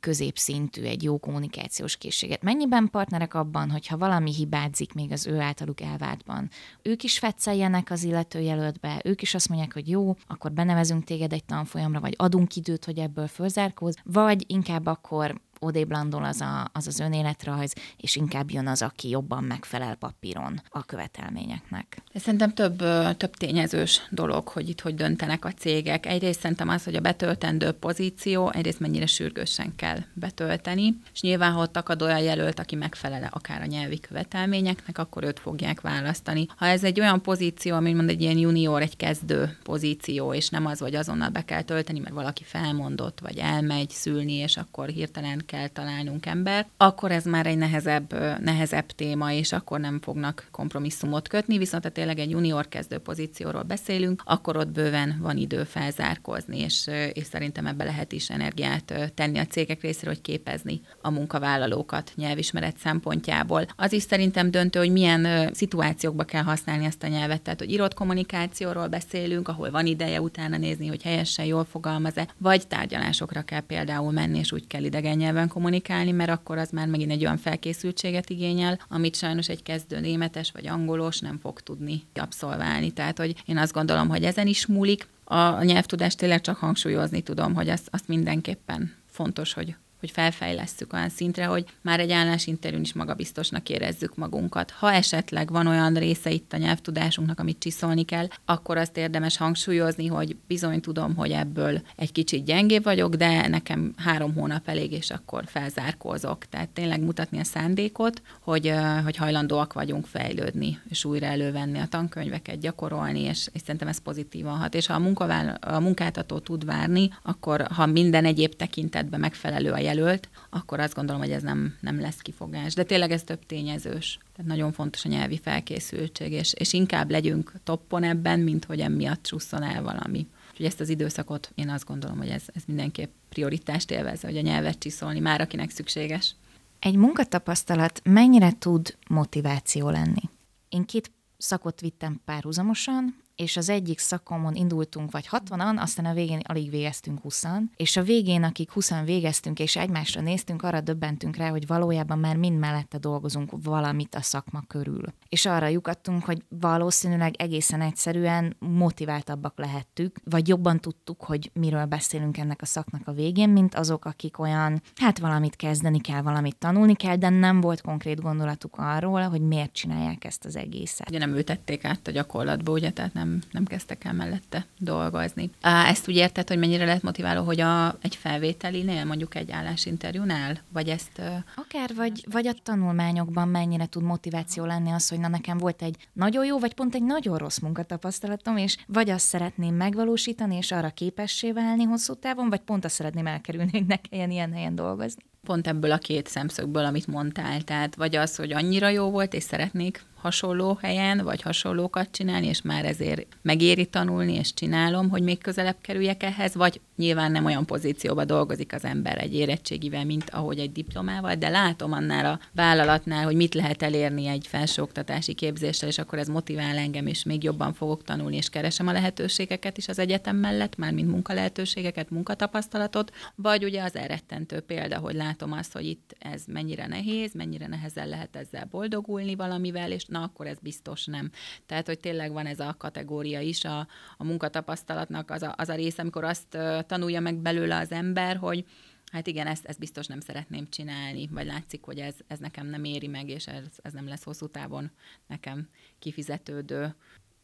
középszintű, 0.00 0.82
egy 0.82 1.02
jó 1.02 1.18
kommunikációs 1.18 1.96
készséget. 1.96 2.42
Mennyiben 2.42 2.88
partnerek 2.90 3.34
abban, 3.34 3.70
hogyha 3.70 3.98
valami 3.98 4.34
hibázik 4.34 4.92
még 4.92 5.12
az 5.12 5.26
ő 5.26 5.40
általuk 5.40 5.80
elvártban, 5.80 6.50
ők 6.82 7.02
is 7.02 7.18
fetszeljenek 7.18 7.90
az 7.90 8.02
illetőjelöltbe, 8.02 9.00
ők 9.04 9.22
is 9.22 9.34
azt 9.34 9.48
mondják, 9.48 9.72
hogy 9.72 9.88
jó, 9.88 10.16
akkor 10.26 10.52
benevezünk 10.52 11.04
téged 11.04 11.32
egy 11.32 11.44
tanfolyamra, 11.44 12.00
vagy 12.00 12.14
adunk 12.16 12.56
időt, 12.56 12.84
hogy 12.84 12.98
ebből 12.98 13.26
fölzárkóz, 13.26 13.96
vagy 14.04 14.44
inkább 14.46 14.86
akkor 14.86 15.40
odébb 15.58 15.92
az, 16.10 16.40
a, 16.40 16.70
az 16.72 16.86
az 16.86 17.00
önéletrajz, 17.00 17.74
és 17.96 18.16
inkább 18.16 18.50
jön 18.50 18.66
az, 18.66 18.82
aki 18.82 19.08
jobban 19.08 19.44
megfelel 19.44 19.94
papíron 19.94 20.62
a 20.68 20.84
követelményeknek. 20.84 22.02
Ez 22.12 22.22
szerintem 22.22 22.54
több, 22.54 22.76
több 23.16 23.34
tényezős 23.34 24.02
dolog, 24.10 24.48
hogy 24.48 24.68
itt 24.68 24.80
hogy 24.80 24.94
döntenek 24.94 25.44
a 25.44 25.52
cégek. 25.52 26.06
Egyrészt 26.06 26.40
szerintem 26.40 26.68
az, 26.68 26.84
hogy 26.84 26.94
a 26.94 27.00
betöltendő 27.00 27.72
pozíció, 27.72 28.50
egyrészt 28.50 28.80
mennyire 28.80 29.06
sürgősen 29.06 29.74
kell 29.76 29.98
betölteni, 30.12 30.98
és 31.12 31.20
nyilván, 31.20 31.52
ha 31.52 31.60
ott 31.60 31.76
akad 31.76 32.02
olyan 32.02 32.20
jelölt, 32.20 32.58
aki 32.58 32.76
megfelele 32.76 33.26
akár 33.32 33.62
a 33.62 33.66
nyelvi 33.66 34.00
követelményeknek, 34.00 34.98
akkor 34.98 35.24
őt 35.24 35.38
fogják 35.38 35.80
választani. 35.80 36.46
Ha 36.56 36.66
ez 36.66 36.84
egy 36.84 37.00
olyan 37.00 37.22
pozíció, 37.22 37.74
ami 37.74 37.92
mond 37.92 38.08
egy 38.08 38.22
ilyen 38.22 38.38
junior, 38.38 38.82
egy 38.82 38.96
kezdő 38.96 39.56
pozíció, 39.62 40.34
és 40.34 40.48
nem 40.48 40.66
az, 40.66 40.78
hogy 40.78 40.94
azonnal 40.94 41.28
be 41.28 41.44
kell 41.44 41.62
tölteni, 41.62 41.98
mert 41.98 42.14
valaki 42.14 42.44
felmondott, 42.44 43.20
vagy 43.20 43.38
elmegy 43.38 43.90
szülni, 43.90 44.32
és 44.32 44.56
akkor 44.56 44.88
hirtelen 44.88 45.42
kell 45.48 45.68
találnunk 45.68 46.26
ember, 46.26 46.66
akkor 46.76 47.12
ez 47.12 47.24
már 47.24 47.46
egy 47.46 47.58
nehezebb, 47.58 48.12
nehezebb 48.40 48.86
téma, 48.86 49.32
és 49.32 49.52
akkor 49.52 49.80
nem 49.80 50.00
fognak 50.00 50.46
kompromisszumot 50.50 51.28
kötni, 51.28 51.58
viszont 51.58 51.84
ha 51.84 51.90
tényleg 51.90 52.18
egy 52.18 52.30
junior 52.30 52.68
kezdő 52.68 52.98
pozícióról 52.98 53.62
beszélünk, 53.62 54.22
akkor 54.24 54.56
ott 54.56 54.68
bőven 54.68 55.18
van 55.20 55.36
idő 55.36 55.64
felzárkozni, 55.64 56.58
és, 56.58 56.90
és 57.12 57.24
szerintem 57.24 57.66
ebbe 57.66 57.84
lehet 57.84 58.12
is 58.12 58.30
energiát 58.30 59.12
tenni 59.14 59.38
a 59.38 59.46
cégek 59.46 59.80
részéről, 59.80 60.14
hogy 60.14 60.22
képezni 60.22 60.80
a 61.02 61.10
munkavállalókat 61.10 62.12
nyelvismeret 62.14 62.78
szempontjából. 62.78 63.66
Az 63.76 63.92
is 63.92 64.02
szerintem 64.02 64.50
döntő, 64.50 64.78
hogy 64.78 64.92
milyen 64.92 65.50
szituációkba 65.54 66.24
kell 66.24 66.42
használni 66.42 66.84
ezt 66.84 67.02
a 67.02 67.06
nyelvet, 67.06 67.42
tehát 67.42 67.58
hogy 67.58 67.70
írott 67.70 67.94
kommunikációról 67.94 68.86
beszélünk, 68.86 69.48
ahol 69.48 69.70
van 69.70 69.86
ideje 69.86 70.20
utána 70.20 70.56
nézni, 70.56 70.86
hogy 70.86 71.02
helyesen 71.02 71.44
jól 71.44 71.64
fogalmaz-e, 71.64 72.28
vagy 72.38 72.66
tárgyalásokra 72.66 73.42
kell 73.42 73.60
például 73.60 74.12
menni, 74.12 74.38
és 74.38 74.52
úgy 74.52 74.66
kell 74.66 74.84
idegen 74.84 75.16
nyelven 75.16 75.37
nyelven 75.38 75.54
kommunikálni, 75.54 76.10
mert 76.10 76.30
akkor 76.30 76.58
az 76.58 76.70
már 76.70 76.86
megint 76.86 77.10
egy 77.10 77.24
olyan 77.24 77.36
felkészültséget 77.36 78.30
igényel, 78.30 78.78
amit 78.88 79.16
sajnos 79.16 79.48
egy 79.48 79.62
kezdő 79.62 80.00
németes 80.00 80.50
vagy 80.50 80.66
angolos 80.66 81.18
nem 81.18 81.38
fog 81.38 81.60
tudni 81.60 82.02
abszolválni. 82.14 82.90
Tehát, 82.90 83.18
hogy 83.18 83.42
én 83.46 83.58
azt 83.58 83.72
gondolom, 83.72 84.08
hogy 84.08 84.24
ezen 84.24 84.46
is 84.46 84.66
múlik. 84.66 85.06
A 85.24 85.62
nyelvtudást 85.62 86.18
tényleg 86.18 86.40
csak 86.40 86.56
hangsúlyozni 86.56 87.20
tudom, 87.20 87.54
hogy 87.54 87.68
azt, 87.68 87.88
azt 87.90 88.08
mindenképpen 88.08 88.94
fontos, 89.06 89.52
hogy 89.52 89.74
hogy 90.00 90.10
felfejlesszük 90.10 90.92
olyan 90.92 91.08
szintre, 91.08 91.44
hogy 91.44 91.64
már 91.80 92.00
egy 92.00 92.10
állásinterjún 92.10 92.80
is 92.80 92.92
magabiztosnak 92.92 93.68
érezzük 93.68 94.16
magunkat. 94.16 94.70
Ha 94.70 94.92
esetleg 94.92 95.50
van 95.50 95.66
olyan 95.66 95.94
része 95.94 96.30
itt 96.30 96.52
a 96.52 96.56
nyelvtudásunknak, 96.56 97.40
amit 97.40 97.58
csiszolni 97.58 98.04
kell, 98.04 98.26
akkor 98.44 98.76
azt 98.76 98.96
érdemes 98.96 99.36
hangsúlyozni, 99.36 100.06
hogy 100.06 100.36
bizony 100.46 100.80
tudom, 100.80 101.14
hogy 101.14 101.30
ebből 101.30 101.80
egy 101.96 102.12
kicsit 102.12 102.44
gyengébb 102.44 102.82
vagyok, 102.82 103.14
de 103.14 103.48
nekem 103.48 103.94
három 103.96 104.34
hónap 104.34 104.68
elég, 104.68 104.92
és 104.92 105.10
akkor 105.10 105.44
felzárkózok. 105.46 106.44
Tehát 106.46 106.68
tényleg 106.68 107.00
mutatni 107.00 107.38
a 107.38 107.44
szándékot, 107.44 108.22
hogy, 108.40 108.72
hogy 109.04 109.16
hajlandóak 109.16 109.72
vagyunk 109.72 110.06
fejlődni, 110.06 110.80
és 110.88 111.04
újra 111.04 111.26
elővenni 111.26 111.78
a 111.78 111.86
tankönyveket, 111.86 112.60
gyakorolni, 112.60 113.20
és, 113.20 113.48
és 113.52 113.60
szerintem 113.60 113.88
ez 113.88 113.98
pozitívan 113.98 114.58
hat. 114.58 114.74
És 114.74 114.86
ha 114.86 114.94
a, 114.94 114.98
munkavál, 114.98 115.58
a 115.60 115.80
munkáltató 115.80 116.38
tud 116.38 116.64
várni, 116.64 117.10
akkor 117.22 117.66
ha 117.70 117.86
minden 117.86 118.24
egyéb 118.24 118.54
tekintetben 118.54 119.20
megfelelő 119.20 119.70
a 119.70 119.78
jelölt, 119.88 120.28
akkor 120.50 120.80
azt 120.80 120.94
gondolom, 120.94 121.20
hogy 121.20 121.30
ez 121.30 121.42
nem, 121.42 121.76
nem 121.80 122.00
lesz 122.00 122.18
kifogás. 122.18 122.74
De 122.74 122.82
tényleg 122.82 123.10
ez 123.10 123.22
több 123.22 123.46
tényezős. 123.46 124.18
Tehát 124.36 124.50
nagyon 124.50 124.72
fontos 124.72 125.04
a 125.04 125.08
nyelvi 125.08 125.38
felkészültség, 125.38 126.32
és, 126.32 126.52
és 126.52 126.72
inkább 126.72 127.10
legyünk 127.10 127.52
toppon 127.64 128.02
ebben, 128.02 128.40
mint 128.40 128.64
hogy 128.64 128.80
emiatt 128.80 129.22
csusszon 129.22 129.62
el 129.62 129.82
valami. 129.82 130.26
Úgyhogy 130.50 130.66
ezt 130.66 130.80
az 130.80 130.88
időszakot 130.88 131.52
én 131.54 131.68
azt 131.68 131.84
gondolom, 131.84 132.18
hogy 132.18 132.28
ez, 132.28 132.42
ez 132.54 132.62
mindenképp 132.66 133.10
prioritást 133.28 133.90
élvezze, 133.90 134.26
hogy 134.26 134.36
a 134.36 134.40
nyelvet 134.40 134.78
csiszolni 134.78 135.20
már, 135.20 135.40
akinek 135.40 135.70
szükséges. 135.70 136.34
Egy 136.78 136.96
munkatapasztalat 136.96 138.00
mennyire 138.04 138.52
tud 138.58 138.96
motiváció 139.08 139.90
lenni? 139.90 140.22
Én 140.68 140.84
két 140.84 141.10
szakot 141.38 141.80
vittem 141.80 142.20
párhuzamosan, 142.24 143.16
és 143.38 143.56
az 143.56 143.68
egyik 143.68 143.98
szakomon 143.98 144.54
indultunk 144.54 145.10
vagy 145.10 145.28
60-an, 145.30 145.78
aztán 145.78 146.04
a 146.04 146.12
végén 146.12 146.40
alig 146.42 146.70
végeztünk 146.70 147.20
20 147.20 147.44
és 147.76 147.96
a 147.96 148.02
végén, 148.02 148.42
akik 148.42 148.70
20 148.70 148.92
végeztünk, 149.04 149.58
és 149.58 149.76
egymásra 149.76 150.20
néztünk, 150.20 150.62
arra 150.62 150.80
döbbentünk 150.80 151.36
rá, 151.36 151.48
hogy 151.50 151.66
valójában 151.66 152.18
már 152.18 152.36
mind 152.36 152.58
mellette 152.58 152.98
dolgozunk 152.98 153.50
valamit 153.62 154.14
a 154.14 154.22
szakma 154.22 154.62
körül. 154.66 155.02
És 155.28 155.46
arra 155.46 155.66
lyukadtunk, 155.66 156.24
hogy 156.24 156.42
valószínűleg 156.48 157.34
egészen 157.36 157.80
egyszerűen 157.80 158.56
motiváltabbak 158.58 159.58
lehettük, 159.58 160.16
vagy 160.24 160.48
jobban 160.48 160.80
tudtuk, 160.80 161.22
hogy 161.22 161.50
miről 161.54 161.84
beszélünk 161.84 162.38
ennek 162.38 162.62
a 162.62 162.66
szaknak 162.66 163.08
a 163.08 163.12
végén, 163.12 163.48
mint 163.48 163.74
azok, 163.74 164.04
akik 164.04 164.38
olyan, 164.38 164.82
hát 164.96 165.18
valamit 165.18 165.56
kezdeni 165.56 166.00
kell, 166.00 166.22
valamit 166.22 166.56
tanulni 166.56 166.94
kell, 166.94 167.16
de 167.16 167.28
nem 167.28 167.60
volt 167.60 167.80
konkrét 167.80 168.20
gondolatuk 168.20 168.74
arról, 168.78 169.22
hogy 169.22 169.40
miért 169.40 169.72
csinálják 169.72 170.24
ezt 170.24 170.44
az 170.44 170.56
egészet. 170.56 171.08
Ugye 171.08 171.18
nem 171.18 171.34
ültették 171.34 171.84
át 171.84 172.08
a 172.08 172.10
gyakorlatba, 172.10 172.72
ugye, 172.72 172.90
tehát 172.90 173.12
nem 173.12 173.27
nem, 173.28 173.40
nem 173.50 173.64
kezdtek 173.64 174.04
el 174.04 174.12
mellette 174.12 174.66
dolgozni. 174.78 175.50
Ezt 175.60 176.08
úgy 176.08 176.16
érted, 176.16 176.48
hogy 176.48 176.58
mennyire 176.58 176.84
lehet 176.84 177.02
motiváló, 177.02 177.44
hogy 177.44 177.60
a, 177.60 177.96
egy 178.00 178.16
felvételinél, 178.16 179.04
mondjuk 179.04 179.34
egy 179.34 179.50
állásinterjúnál, 179.50 180.60
vagy 180.68 180.88
ezt... 180.88 181.22
Akár, 181.54 181.94
vagy, 181.94 182.24
vagy 182.30 182.46
a 182.46 182.54
tanulmányokban 182.62 183.48
mennyire 183.48 183.86
tud 183.86 184.02
motiváció 184.02 184.64
lenni 184.64 184.90
az, 184.90 185.08
hogy 185.08 185.20
na 185.20 185.28
nekem 185.28 185.58
volt 185.58 185.82
egy 185.82 186.08
nagyon 186.12 186.44
jó, 186.44 186.58
vagy 186.58 186.74
pont 186.74 186.94
egy 186.94 187.02
nagyon 187.02 187.38
rossz 187.38 187.58
munkatapasztalatom, 187.58 188.56
és 188.56 188.76
vagy 188.86 189.10
azt 189.10 189.26
szeretném 189.26 189.74
megvalósítani, 189.74 190.56
és 190.56 190.72
arra 190.72 190.90
képessé 190.90 191.52
válni 191.52 191.84
hosszú 191.84 192.14
távon, 192.14 192.48
vagy 192.48 192.60
pont 192.60 192.84
azt 192.84 192.94
szeretném 192.94 193.26
elkerülni, 193.26 193.70
hogy 193.70 193.86
ne 193.86 193.96
kelljen 193.96 194.30
ilyen 194.30 194.52
helyen 194.52 194.74
dolgozni. 194.74 195.22
Pont 195.44 195.66
ebből 195.66 195.92
a 195.92 195.98
két 195.98 196.26
szemszögből, 196.26 196.84
amit 196.84 197.06
mondtál, 197.06 197.62
tehát 197.62 197.94
vagy 197.94 198.16
az, 198.16 198.36
hogy 198.36 198.52
annyira 198.52 198.88
jó 198.88 199.10
volt, 199.10 199.34
és 199.34 199.42
szeretnék 199.42 200.02
hasonló 200.20 200.78
helyen, 200.82 201.24
vagy 201.24 201.42
hasonlókat 201.42 202.10
csinálni, 202.10 202.46
és 202.46 202.62
már 202.62 202.84
ezért 202.84 203.26
megéri 203.42 203.86
tanulni, 203.86 204.34
és 204.34 204.54
csinálom, 204.54 205.08
hogy 205.08 205.22
még 205.22 205.38
közelebb 205.38 205.76
kerüljek 205.80 206.22
ehhez, 206.22 206.54
vagy 206.54 206.80
nyilván 206.98 207.32
nem 207.32 207.44
olyan 207.44 207.66
pozícióba 207.66 208.24
dolgozik 208.24 208.74
az 208.74 208.84
ember 208.84 209.18
egy 209.18 209.34
érettségivel, 209.34 210.04
mint 210.04 210.30
ahogy 210.30 210.58
egy 210.58 210.72
diplomával, 210.72 211.34
de 211.34 211.48
látom 211.48 211.92
annál 211.92 212.26
a 212.26 212.40
vállalatnál, 212.52 213.24
hogy 213.24 213.36
mit 213.36 213.54
lehet 213.54 213.82
elérni 213.82 214.26
egy 214.26 214.46
felsőoktatási 214.46 215.34
képzéssel, 215.34 215.88
és 215.88 215.98
akkor 215.98 216.18
ez 216.18 216.28
motivál 216.28 216.76
engem, 216.76 217.06
és 217.06 217.24
még 217.24 217.42
jobban 217.42 217.72
fogok 217.72 218.04
tanulni, 218.04 218.36
és 218.36 218.48
keresem 218.48 218.86
a 218.86 218.92
lehetőségeket 218.92 219.76
is 219.78 219.88
az 219.88 219.98
egyetem 219.98 220.36
mellett, 220.36 220.76
már 220.76 220.92
mint 220.92 221.10
munkalehetőségeket, 221.10 222.10
munkatapasztalatot, 222.10 223.12
vagy 223.34 223.64
ugye 223.64 223.82
az 223.82 223.96
elrettentő 223.96 224.60
példa, 224.60 224.98
hogy 224.98 225.14
látom 225.14 225.52
azt, 225.52 225.72
hogy 225.72 225.86
itt 225.86 226.16
ez 226.18 226.42
mennyire 226.46 226.86
nehéz, 226.86 227.34
mennyire 227.34 227.66
nehezen 227.66 228.08
lehet 228.08 228.36
ezzel 228.36 228.68
boldogulni 228.70 229.34
valamivel, 229.34 229.92
és 229.92 230.04
na 230.04 230.22
akkor 230.22 230.46
ez 230.46 230.58
biztos 230.60 231.04
nem. 231.04 231.30
Tehát, 231.66 231.86
hogy 231.86 231.98
tényleg 231.98 232.32
van 232.32 232.46
ez 232.46 232.60
a 232.60 232.74
kategória 232.78 233.40
is 233.40 233.64
a, 233.64 233.78
a 234.16 234.24
munkatapasztalatnak, 234.24 235.30
az 235.30 235.42
a, 235.42 235.54
az 235.56 235.68
a 235.68 235.74
rész, 235.74 235.98
amikor 235.98 236.24
azt 236.24 236.58
tanulja 236.88 237.20
meg 237.20 237.36
belőle 237.36 237.76
az 237.76 237.92
ember, 237.92 238.36
hogy 238.36 238.64
hát 239.12 239.26
igen, 239.26 239.46
ezt, 239.46 239.64
ezt 239.64 239.78
biztos 239.78 240.06
nem 240.06 240.20
szeretném 240.20 240.68
csinálni, 240.68 241.28
vagy 241.32 241.46
látszik, 241.46 241.84
hogy 241.84 241.98
ez, 241.98 242.14
ez 242.26 242.38
nekem 242.38 242.66
nem 242.66 242.84
éri 242.84 243.06
meg, 243.06 243.28
és 243.28 243.46
ez, 243.46 243.66
ez 243.82 243.92
nem 243.92 244.08
lesz 244.08 244.24
hosszú 244.24 244.48
távon 244.48 244.90
nekem 245.26 245.68
kifizetődő. 245.98 246.94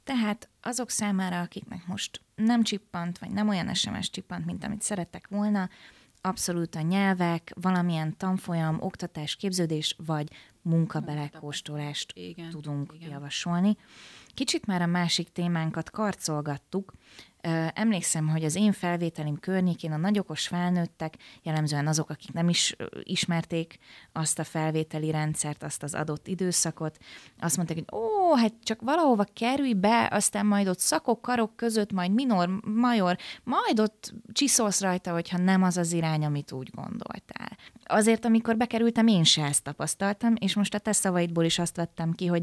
Tehát 0.05 0.49
azok 0.63 0.91
számára, 0.91 1.41
akiknek 1.41 1.87
most 1.87 2.21
nem 2.35 2.63
csippant, 2.63 3.19
vagy 3.19 3.31
nem 3.31 3.49
olyan 3.49 3.75
SMS 3.75 4.11
csippant, 4.11 4.45
mint 4.45 4.65
amit 4.65 4.83
szerettek 4.83 5.29
volna, 5.29 5.69
abszolút 6.21 6.75
a 6.75 6.81
nyelvek, 6.81 7.53
valamilyen 7.61 8.17
tanfolyam, 8.17 8.77
oktatás, 8.81 9.37
képződés, 9.37 9.97
vagy 10.07 10.31
munkabelekóstolást 10.63 12.13
Igen, 12.17 12.51
tudunk 12.51 12.93
igen. 12.95 13.11
javasolni. 13.11 13.77
Kicsit 14.35 14.67
már 14.67 14.83
a 14.83 14.87
másik 14.87 15.33
témánkat 15.33 15.91
karcolgattuk. 15.91 16.93
Emlékszem, 17.75 18.29
hogy 18.29 18.45
az 18.45 18.55
én 18.55 18.73
felvételim 18.73 19.39
környékén 19.41 19.93
a 19.93 19.97
nagyokos 19.97 20.47
felnőttek, 20.47 21.15
jellemzően 21.43 21.87
azok, 21.87 22.11
akik 22.11 22.33
nem 22.33 22.49
is 22.49 22.77
ismerték 23.03 23.79
azt 24.13 24.39
a 24.39 24.45
felvételi 24.45 25.11
rendszert, 25.11 25.63
azt 25.63 25.83
az 25.83 25.95
adott 25.95 26.27
időszakot, 26.27 26.99
azt 27.39 27.57
mondták, 27.57 27.77
hogy 27.77 28.01
ó, 28.01 28.35
hát 28.35 28.53
csak 28.63 28.81
valahova 28.81 29.25
kerülj 29.33 29.73
be, 29.73 30.09
aztán 30.13 30.47
majd 30.47 30.69
ott 30.69 30.79
szakok, 30.79 31.23
karok 31.23 31.57
között, 31.57 31.93
majd 31.93 32.13
minor, 32.13 32.49
major, 32.65 33.17
majd 33.43 33.81
ott 33.81 34.15
csiszolsz 34.33 34.81
rajta, 34.81 35.13
hogyha 35.13 35.39
nem 35.39 35.63
az 35.63 35.77
az 35.77 35.93
irány, 35.93 36.25
amit 36.25 36.53
úgy 36.53 36.71
gondoltál. 36.75 37.57
Azért, 37.87 38.25
amikor 38.25 38.57
bekerültem, 38.57 39.07
én 39.07 39.25
se 39.25 39.45
ezt 39.45 39.63
tapasztaltam, 39.63 40.35
és 40.39 40.55
most 40.55 40.75
a 40.75 40.79
te 40.79 40.93
szavaidból 40.93 41.45
is 41.45 41.59
azt 41.59 41.77
vettem 41.77 42.13
ki, 42.13 42.27
hogy 42.27 42.43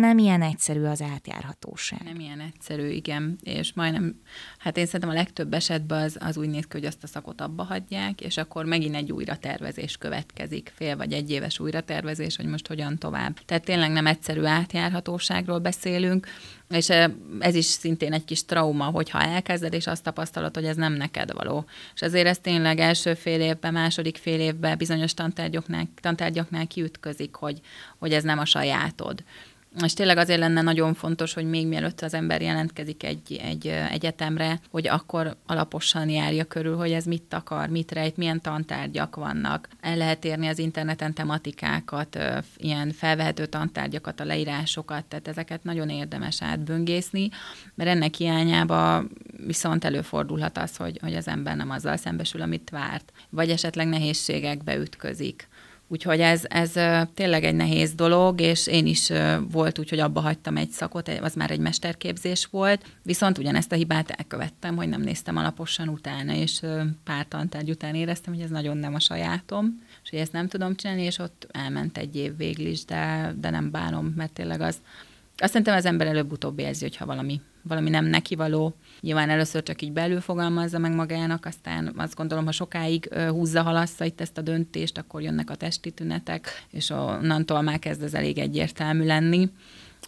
nem 0.00 0.18
ilyen 0.18 0.42
egyszerű 0.42 0.84
az 0.84 1.02
átjárhatóság. 1.02 2.02
Nem 2.04 2.20
ilyen 2.20 2.40
egyszerű, 2.40 2.88
igen, 2.88 3.38
és 3.42 3.72
majdnem, 3.72 4.20
hát 4.58 4.76
én 4.76 4.84
szerintem 4.84 5.10
a 5.10 5.14
legtöbb 5.14 5.54
esetben 5.54 6.02
az, 6.02 6.16
az 6.20 6.36
úgy 6.36 6.48
néz 6.48 6.64
ki, 6.64 6.76
hogy 6.76 6.84
azt 6.84 7.02
a 7.02 7.06
szakot 7.06 7.40
abba 7.40 7.62
hagyják, 7.62 8.20
és 8.20 8.36
akkor 8.36 8.64
megint 8.64 8.94
egy 8.94 9.12
újratervezés 9.12 9.96
következik, 9.96 10.72
fél 10.74 10.96
vagy 10.96 11.12
egy 11.12 11.30
éves 11.30 11.58
újratervezés, 11.58 12.36
hogy 12.36 12.46
most 12.46 12.66
hogyan 12.66 12.98
tovább. 12.98 13.38
Tehát 13.44 13.64
tényleg 13.64 13.90
nem 13.90 14.06
egyszerű 14.06 14.44
átjárhatóságról 14.44 15.58
beszélünk, 15.58 16.26
és 16.70 16.88
ez 17.38 17.54
is 17.54 17.64
szintén 17.64 18.12
egy 18.12 18.24
kis 18.24 18.44
trauma, 18.44 18.84
hogyha 18.84 19.22
elkezded, 19.22 19.72
és 19.72 19.86
azt 19.86 20.02
tapasztalod, 20.02 20.54
hogy 20.54 20.64
ez 20.64 20.76
nem 20.76 20.92
neked 20.92 21.32
való. 21.32 21.64
És 21.94 22.00
ezért 22.00 22.26
ez 22.26 22.38
tényleg 22.38 22.78
első 22.78 23.14
fél 23.14 23.40
évben, 23.40 23.72
második 23.72 24.16
fél 24.16 24.40
évben 24.40 24.78
bizonyos 24.78 25.14
tantárgyaknál, 25.14 25.88
tantárgyaknál 26.00 26.66
kiütközik, 26.66 27.34
hogy, 27.34 27.60
hogy 27.98 28.12
ez 28.12 28.22
nem 28.22 28.38
a 28.38 28.44
sajátod. 28.44 29.24
És 29.84 29.92
tényleg 29.92 30.16
azért 30.16 30.38
lenne 30.38 30.62
nagyon 30.62 30.94
fontos, 30.94 31.32
hogy 31.32 31.44
még 31.44 31.66
mielőtt 31.66 32.00
az 32.00 32.14
ember 32.14 32.42
jelentkezik 32.42 33.02
egy, 33.02 33.40
egy 33.42 33.66
egyetemre, 33.66 34.60
hogy 34.70 34.88
akkor 34.88 35.36
alaposan 35.46 36.08
járja 36.08 36.44
körül, 36.44 36.76
hogy 36.76 36.92
ez 36.92 37.04
mit 37.04 37.34
akar, 37.34 37.68
mit 37.68 37.92
rejt, 37.92 38.16
milyen 38.16 38.40
tantárgyak 38.40 39.16
vannak. 39.16 39.68
El 39.80 39.96
lehet 39.96 40.24
érni 40.24 40.46
az 40.46 40.58
interneten 40.58 41.14
tematikákat, 41.14 42.18
ilyen 42.56 42.92
felvehető 42.92 43.46
tantárgyakat, 43.46 44.20
a 44.20 44.24
leírásokat, 44.24 45.04
tehát 45.04 45.28
ezeket 45.28 45.64
nagyon 45.64 45.88
érdemes 45.88 46.42
átböngészni, 46.42 47.28
mert 47.74 47.90
ennek 47.90 48.14
hiányába 48.14 49.04
viszont 49.46 49.84
előfordulhat 49.84 50.58
az, 50.58 50.76
hogy, 50.76 50.98
hogy 51.02 51.14
az 51.14 51.28
ember 51.28 51.56
nem 51.56 51.70
azzal 51.70 51.96
szembesül, 51.96 52.42
amit 52.42 52.70
várt, 52.70 53.12
vagy 53.28 53.50
esetleg 53.50 53.86
nehézségekbe 53.86 54.76
ütközik. 54.76 55.48
Úgyhogy 55.92 56.20
ez, 56.20 56.42
ez 56.48 56.72
tényleg 57.14 57.44
egy 57.44 57.54
nehéz 57.54 57.94
dolog, 57.94 58.40
és 58.40 58.66
én 58.66 58.86
is 58.86 59.12
volt 59.50 59.78
úgy, 59.78 59.88
hogy 59.88 59.98
abba 59.98 60.20
hagytam 60.20 60.56
egy 60.56 60.70
szakot, 60.70 61.08
az 61.08 61.34
már 61.34 61.50
egy 61.50 61.58
mesterképzés 61.58 62.48
volt, 62.50 62.84
viszont 63.02 63.38
ugyanezt 63.38 63.72
a 63.72 63.74
hibát 63.74 64.10
elkövettem, 64.10 64.76
hogy 64.76 64.88
nem 64.88 65.00
néztem 65.00 65.36
alaposan 65.36 65.88
utána, 65.88 66.34
és 66.34 66.60
pár 67.04 67.26
tantárgy 67.28 67.70
után 67.70 67.94
éreztem, 67.94 68.34
hogy 68.34 68.42
ez 68.42 68.50
nagyon 68.50 68.76
nem 68.76 68.94
a 68.94 69.00
sajátom, 69.00 69.82
és 70.02 70.10
hogy 70.10 70.18
ezt 70.18 70.32
nem 70.32 70.48
tudom 70.48 70.76
csinálni, 70.76 71.02
és 71.02 71.18
ott 71.18 71.48
elment 71.52 71.98
egy 71.98 72.16
év 72.16 72.36
végül 72.36 72.66
is, 72.66 72.84
de, 72.84 73.34
de 73.40 73.50
nem 73.50 73.70
bánom, 73.70 74.12
mert 74.16 74.32
tényleg 74.32 74.60
az, 74.60 74.76
azt 75.36 75.52
szerintem 75.52 75.76
az 75.76 75.84
ember 75.84 76.06
előbb-utóbb 76.06 76.58
érzi, 76.58 76.82
hogyha 76.82 77.06
valami, 77.06 77.40
valami 77.62 77.90
nem 77.90 78.04
neki 78.04 78.34
való. 78.34 78.74
Nyilván 79.00 79.30
először 79.30 79.62
csak 79.62 79.82
így 79.82 79.92
belül 79.92 80.20
fogalmazza 80.20 80.78
meg 80.78 80.94
magának, 80.94 81.46
aztán 81.46 81.92
azt 81.96 82.14
gondolom, 82.14 82.44
ha 82.44 82.52
sokáig 82.52 83.14
húzza, 83.14 83.62
halassza 83.62 84.04
itt 84.04 84.20
ezt 84.20 84.38
a 84.38 84.42
döntést, 84.42 84.98
akkor 84.98 85.22
jönnek 85.22 85.50
a 85.50 85.54
testi 85.54 85.90
tünetek, 85.90 86.48
és 86.70 86.90
onnantól 86.90 87.60
már 87.60 87.78
kezd 87.78 88.02
ez 88.02 88.14
elég 88.14 88.38
egyértelmű 88.38 89.04
lenni 89.04 89.50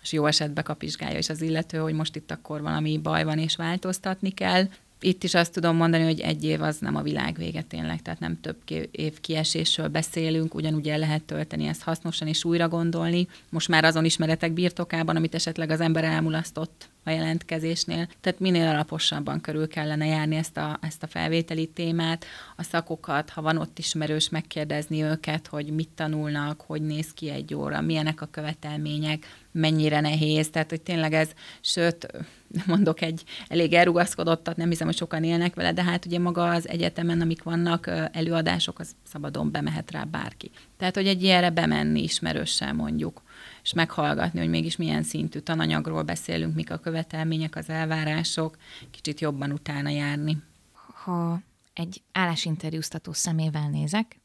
és 0.03 0.13
jó 0.13 0.27
esetben 0.27 0.65
kapizsgálja 0.65 1.19
is 1.19 1.29
az 1.29 1.43
illető, 1.43 1.79
hogy 1.79 1.95
most 1.95 2.17
itt 2.17 2.31
akkor 2.31 2.63
valami 2.63 2.99
baj 2.99 3.25
van, 3.25 3.39
és 3.39 3.57
változtatni 3.57 4.31
kell. 4.31 4.69
Itt 5.01 5.25
is 5.25 5.35
azt 5.35 5.53
tudom 5.53 5.77
mondani, 5.77 6.05
hogy 6.05 6.21
egy 6.21 6.45
év 6.45 6.63
az 6.63 6.79
nem 6.79 6.97
a 6.97 7.03
világ 7.03 7.37
vége 7.37 7.63
tényleg, 7.63 8.03
tehát 8.03 8.21
nem 8.21 8.41
több 8.41 8.57
év 8.91 9.21
kiesésről 9.21 9.89
beszélünk, 9.89 10.55
ugyanúgy 10.55 10.89
el 10.89 10.99
lehet 10.99 11.23
tölteni 11.23 11.67
ezt 11.67 11.83
hasznosan 11.83 12.29
és 12.29 12.45
újra 12.45 12.69
gondolni. 12.69 13.29
Most 13.49 13.69
már 13.69 13.85
azon 13.85 14.05
ismeretek 14.05 14.53
birtokában, 14.53 15.17
amit 15.17 15.35
esetleg 15.35 15.71
az 15.71 15.81
ember 15.81 16.05
elmulasztott 16.05 16.89
a 17.05 17.11
jelentkezésnél. 17.11 18.09
Tehát 18.21 18.41
minél 18.41 18.69
alaposabban 18.69 19.41
körül 19.41 19.69
kellene 19.69 20.07
járni 20.07 20.37
ezt 20.37 20.57
a, 20.57 20.79
ezt 20.81 21.03
a 21.03 21.07
felvételi 21.07 21.67
témát, 21.67 22.25
a 22.57 22.63
szakokat, 22.63 23.31
ha 23.31 23.43
van 23.43 23.57
ott 23.57 23.79
ismerős, 23.79 24.29
megkérdezni 24.29 25.03
őket, 25.03 25.47
hogy 25.47 25.67
mit 25.67 25.89
tanulnak, 25.95 26.61
hogy 26.61 26.83
néz 26.83 27.13
ki 27.13 27.31
egy 27.31 27.55
óra, 27.55 27.81
milyenek 27.81 28.21
a 28.21 28.29
követelmények, 28.31 29.27
mennyire 29.53 30.01
nehéz, 30.01 30.51
tehát 30.51 30.71
hogy 30.71 30.81
tényleg 30.81 31.13
ez, 31.13 31.31
sőt, 31.61 32.07
mondok 32.67 33.01
egy 33.01 33.25
elég 33.49 33.73
elrugaszkodottat, 33.73 34.57
nem 34.57 34.69
hiszem, 34.69 34.87
hogy 34.87 34.97
sokan 34.97 35.25
élnek 35.25 35.55
vele, 35.55 35.73
de 35.73 35.83
hát 35.83 36.07
ugye 36.07 36.19
maga 36.19 36.51
az 36.51 36.69
egyetemen, 36.69 37.21
amik 37.21 37.43
vannak 37.43 37.91
előadások, 38.13 38.79
az 38.79 38.95
szabadon 39.13 39.51
bemehet 39.51 39.91
rá 39.91 40.05
bárki. 40.05 40.51
Tehát, 40.79 40.95
hogy 40.95 41.07
egy 41.07 41.23
ilyenre 41.23 41.51
bemenni 41.51 42.03
ismerőssel 42.03 42.73
mondjuk, 42.73 43.23
és 43.63 43.73
meghallgatni, 43.73 44.39
hogy 44.39 44.49
mégis 44.49 44.77
milyen 44.77 45.03
szintű 45.03 45.39
tananyagról 45.39 46.03
beszélünk, 46.03 46.55
mik 46.55 46.71
a 46.71 46.79
követelmények, 46.79 47.57
az 47.57 47.69
elvárások, 47.69 48.57
kicsit 48.91 49.21
jobban 49.21 49.53
utána 49.53 49.89
járni. 49.89 50.43
Ha 51.05 51.41
egy 51.73 52.03
állásinterjúztató 52.13 53.13
szemével 53.13 53.69
nézek, 53.71 54.22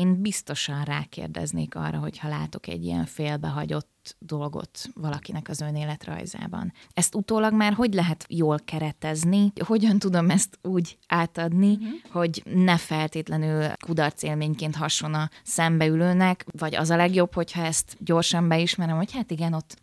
én 0.00 0.20
biztosan 0.20 0.84
rákérdeznék 0.84 1.74
arra, 1.74 1.98
hogyha 1.98 2.28
látok 2.28 2.66
egy 2.66 2.84
ilyen 2.84 3.04
félbehagyott 3.04 4.16
dolgot 4.18 4.90
valakinek 4.94 5.48
az 5.48 5.60
önéletrajzában. 5.60 6.72
Ezt 6.92 7.14
utólag 7.14 7.52
már 7.52 7.72
hogy 7.72 7.94
lehet 7.94 8.24
jól 8.28 8.58
keretezni? 8.64 9.52
Hogyan 9.64 9.98
tudom 9.98 10.30
ezt 10.30 10.58
úgy 10.62 10.98
átadni, 11.06 11.72
uh-huh. 11.72 11.90
hogy 12.10 12.42
ne 12.44 12.76
feltétlenül 12.76 13.66
kudarcélményként 13.84 14.76
hasson 14.76 15.14
a 15.14 15.30
szembeülőnek, 15.42 16.46
vagy 16.58 16.74
az 16.74 16.90
a 16.90 16.96
legjobb, 16.96 17.34
hogyha 17.34 17.62
ezt 17.64 17.96
gyorsan 17.98 18.48
beismerem, 18.48 18.96
hogy 18.96 19.12
hát 19.12 19.30
igen, 19.30 19.52
ott 19.52 19.76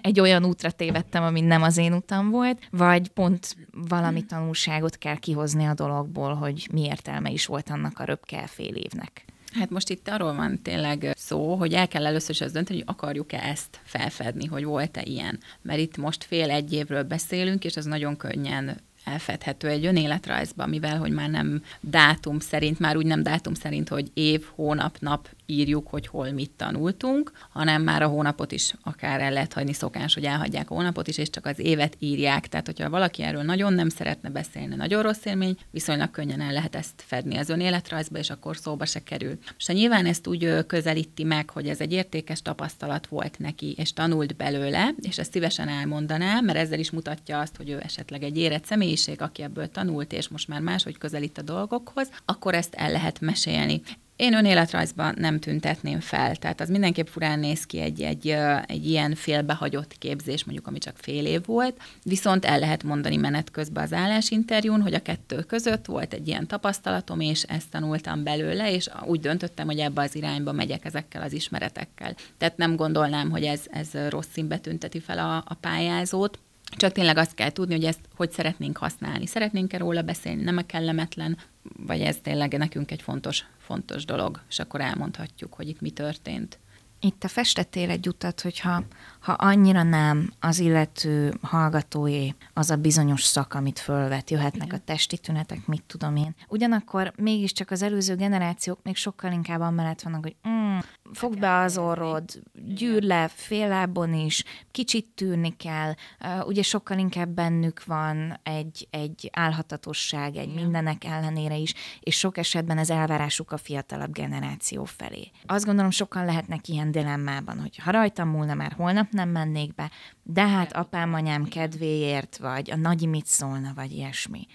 egy 0.00 0.20
olyan 0.20 0.44
útra 0.44 0.70
tévedtem, 0.70 1.22
ami 1.22 1.40
nem 1.40 1.62
az 1.62 1.76
én 1.76 1.92
utam 1.92 2.30
volt, 2.30 2.68
vagy 2.70 3.08
pont 3.08 3.56
valami 3.88 4.22
tanulságot 4.22 4.96
kell 4.96 5.16
kihozni 5.16 5.64
a 5.64 5.74
dologból, 5.74 6.34
hogy 6.34 6.68
mi 6.72 6.84
értelme 6.84 7.30
is 7.30 7.46
volt 7.46 7.70
annak 7.70 7.98
a 7.98 8.04
röpkel 8.04 8.46
fél 8.46 8.74
évnek. 8.74 9.23
Hát 9.58 9.70
most 9.70 9.90
itt 9.90 10.08
arról 10.08 10.34
van 10.34 10.62
tényleg 10.62 11.12
szó, 11.16 11.54
hogy 11.54 11.72
el 11.72 11.88
kell 11.88 12.06
először 12.06 12.30
is 12.30 12.40
azt 12.40 12.52
dönteni, 12.52 12.78
hogy 12.78 12.88
akarjuk-e 12.88 13.38
ezt 13.38 13.80
felfedni, 13.82 14.46
hogy 14.46 14.64
volt-e 14.64 15.02
ilyen. 15.04 15.38
Mert 15.62 15.78
itt 15.78 15.96
most 15.96 16.24
fél 16.24 16.50
egy 16.50 16.72
évről 16.72 17.02
beszélünk, 17.02 17.64
és 17.64 17.76
az 17.76 17.84
nagyon 17.84 18.16
könnyen 18.16 18.80
elfedhető 19.04 19.68
egy 19.68 19.86
önéletrajzban, 19.86 20.68
mivel 20.68 20.98
hogy 20.98 21.12
már 21.12 21.30
nem 21.30 21.62
dátum 21.80 22.38
szerint, 22.38 22.78
már 22.78 22.96
úgy 22.96 23.06
nem 23.06 23.22
dátum 23.22 23.54
szerint, 23.54 23.88
hogy 23.88 24.10
év, 24.14 24.44
hónap, 24.54 24.96
nap 25.00 25.28
írjuk, 25.46 25.88
hogy 25.88 26.06
hol 26.06 26.30
mit 26.30 26.50
tanultunk, 26.50 27.32
hanem 27.50 27.82
már 27.82 28.02
a 28.02 28.08
hónapot 28.08 28.52
is 28.52 28.74
akár 28.82 29.20
el 29.20 29.32
lehet 29.32 29.52
hagyni 29.52 29.72
szokás, 29.72 30.14
hogy 30.14 30.24
elhagyják 30.24 30.70
a 30.70 30.74
hónapot 30.74 31.08
is, 31.08 31.18
és 31.18 31.30
csak 31.30 31.46
az 31.46 31.58
évet 31.58 31.96
írják. 31.98 32.48
Tehát, 32.48 32.66
hogyha 32.66 32.90
valaki 32.90 33.22
erről 33.22 33.42
nagyon 33.42 33.72
nem 33.72 33.88
szeretne 33.88 34.30
beszélni, 34.30 34.74
nagyon 34.74 35.02
rossz 35.02 35.24
élmény, 35.24 35.56
viszonylag 35.70 36.10
könnyen 36.10 36.40
el 36.40 36.52
lehet 36.52 36.74
ezt 36.76 37.02
fedni 37.06 37.36
az 37.36 37.48
önéletrajzba, 37.48 38.18
és 38.18 38.30
akkor 38.30 38.56
szóba 38.56 38.84
se 38.84 39.02
kerül. 39.02 39.38
És 39.58 39.66
nyilván 39.66 40.06
ezt 40.06 40.26
úgy 40.26 40.66
közelíti 40.66 41.24
meg, 41.24 41.50
hogy 41.50 41.68
ez 41.68 41.80
egy 41.80 41.92
értékes 41.92 42.42
tapasztalat 42.42 43.06
volt 43.06 43.38
neki, 43.38 43.74
és 43.76 43.92
tanult 43.92 44.36
belőle, 44.36 44.94
és 45.00 45.18
ezt 45.18 45.32
szívesen 45.32 45.68
elmondaná, 45.68 46.40
mert 46.40 46.58
ezzel 46.58 46.78
is 46.78 46.90
mutatja 46.90 47.40
azt, 47.40 47.56
hogy 47.56 47.70
ő 47.70 47.80
esetleg 47.82 48.22
egy 48.22 48.38
érett 48.38 48.64
személyiség, 48.64 49.22
aki 49.22 49.42
ebből 49.42 49.70
tanult, 49.70 50.12
és 50.12 50.28
most 50.28 50.48
már 50.48 50.60
máshogy 50.60 50.98
közelít 50.98 51.38
a 51.38 51.42
dolgokhoz, 51.42 52.08
akkor 52.24 52.54
ezt 52.54 52.74
el 52.74 52.90
lehet 52.90 53.20
mesélni. 53.20 53.82
Én 54.16 54.34
önéletrajzban 54.34 55.14
nem 55.18 55.38
tüntetném 55.38 56.00
fel, 56.00 56.36
tehát 56.36 56.60
az 56.60 56.68
mindenképp 56.68 57.06
furán 57.06 57.38
néz 57.38 57.66
ki 57.66 57.80
egy, 57.80 58.02
egy, 58.02 58.28
egy 58.66 58.86
ilyen 58.88 59.14
félbehagyott 59.14 59.98
képzés, 59.98 60.44
mondjuk 60.44 60.66
ami 60.66 60.78
csak 60.78 60.96
fél 60.98 61.26
év 61.26 61.44
volt, 61.46 61.80
viszont 62.02 62.44
el 62.44 62.58
lehet 62.58 62.82
mondani 62.82 63.16
menet 63.16 63.50
közben 63.50 63.84
az 63.84 63.92
állásinterjún, 63.92 64.82
hogy 64.82 64.94
a 64.94 65.02
kettő 65.02 65.36
között 65.36 65.86
volt 65.86 66.12
egy 66.12 66.28
ilyen 66.28 66.46
tapasztalatom, 66.46 67.20
és 67.20 67.42
ezt 67.42 67.70
tanultam 67.70 68.22
belőle, 68.22 68.72
és 68.72 68.88
úgy 69.04 69.20
döntöttem, 69.20 69.66
hogy 69.66 69.78
ebbe 69.78 70.02
az 70.02 70.14
irányba 70.14 70.52
megyek 70.52 70.84
ezekkel 70.84 71.22
az 71.22 71.32
ismeretekkel. 71.32 72.14
Tehát 72.38 72.56
nem 72.56 72.76
gondolnám, 72.76 73.30
hogy 73.30 73.44
ez, 73.44 73.60
ez 73.70 73.90
rossz 74.08 74.28
színbe 74.32 74.58
tünteti 74.58 75.00
fel 75.00 75.18
a, 75.18 75.36
a 75.36 75.54
pályázót, 75.60 76.38
csak 76.76 76.92
tényleg 76.92 77.16
azt 77.16 77.34
kell 77.34 77.50
tudni, 77.50 77.74
hogy 77.74 77.84
ezt 77.84 78.00
hogy 78.16 78.30
szeretnénk 78.30 78.76
használni. 78.76 79.26
Szeretnénk-e 79.26 79.78
róla 79.78 80.02
beszélni, 80.02 80.42
nem 80.42 80.56
a 80.56 80.62
kellemetlen, 80.66 81.36
vagy 81.76 82.00
ez 82.00 82.18
tényleg 82.22 82.58
nekünk 82.58 82.90
egy 82.90 83.02
fontos, 83.02 83.44
fontos 83.58 84.04
dolog, 84.04 84.42
és 84.48 84.58
akkor 84.58 84.80
elmondhatjuk, 84.80 85.54
hogy 85.54 85.68
itt 85.68 85.80
mi 85.80 85.90
történt. 85.90 86.58
Itt 87.00 87.18
te 87.18 87.28
festettél 87.28 87.90
egy 87.90 88.08
utat, 88.08 88.40
hogyha 88.40 88.84
ha 89.24 89.32
annyira 89.32 89.82
nem 89.82 90.32
az 90.40 90.58
illető 90.58 91.34
hallgatóé 91.42 92.34
az 92.52 92.70
a 92.70 92.76
bizonyos 92.76 93.22
szak, 93.22 93.54
amit 93.54 93.78
fölvet, 93.78 94.30
jöhetnek 94.30 94.72
a 94.72 94.78
testi 94.78 95.18
tünetek, 95.18 95.66
mit 95.66 95.82
tudom 95.86 96.16
én. 96.16 96.34
Ugyanakkor 96.48 97.12
mégiscsak 97.16 97.70
az 97.70 97.82
előző 97.82 98.14
generációk 98.14 98.78
még 98.82 98.96
sokkal 98.96 99.32
inkább 99.32 99.60
amellett 99.60 100.02
vannak, 100.02 100.22
hogy 100.22 100.36
mm, 100.48 100.64
Hmm, 100.74 100.82
fog 101.12 101.38
be 101.38 101.58
az 101.58 101.78
orrod, 101.78 102.42
gyűr 102.52 103.02
le 103.02 103.28
féllábon 103.28 104.14
is, 104.14 104.44
kicsit 104.70 105.06
tűrni 105.14 105.56
kell. 105.56 105.94
Uh, 106.20 106.46
ugye 106.46 106.62
sokkal 106.62 106.98
inkább 106.98 107.28
bennük 107.28 107.84
van 107.84 108.40
egy, 108.42 108.88
egy 108.90 109.30
álhatatosság, 109.32 110.36
egy 110.36 110.54
mindenek 110.54 111.04
ellenére 111.04 111.56
is, 111.56 111.74
és 112.00 112.18
sok 112.18 112.38
esetben 112.38 112.78
ez 112.78 112.90
elvárásuk 112.90 113.52
a 113.52 113.56
fiatalabb 113.56 114.12
generáció 114.12 114.84
felé. 114.84 115.30
Azt 115.46 115.64
gondolom, 115.64 115.90
sokan 115.90 116.24
lehetnek 116.24 116.68
ilyen 116.68 116.90
dilemmában, 116.90 117.60
hogy 117.60 117.76
ha 117.76 117.90
rajtam 117.90 118.28
múlna, 118.28 118.54
már 118.54 118.72
holnap 118.72 119.10
nem 119.14 119.28
mennék 119.28 119.74
be, 119.74 119.90
de 120.22 120.46
hát 120.46 120.72
apám, 120.72 121.14
anyám 121.14 121.44
kedvéért, 121.44 122.36
vagy 122.36 122.70
a 122.70 122.76
nagy 122.76 123.08
mit 123.08 123.26
szólna, 123.26 123.72
vagy 123.74 123.92
ilyesmi. 123.92 124.46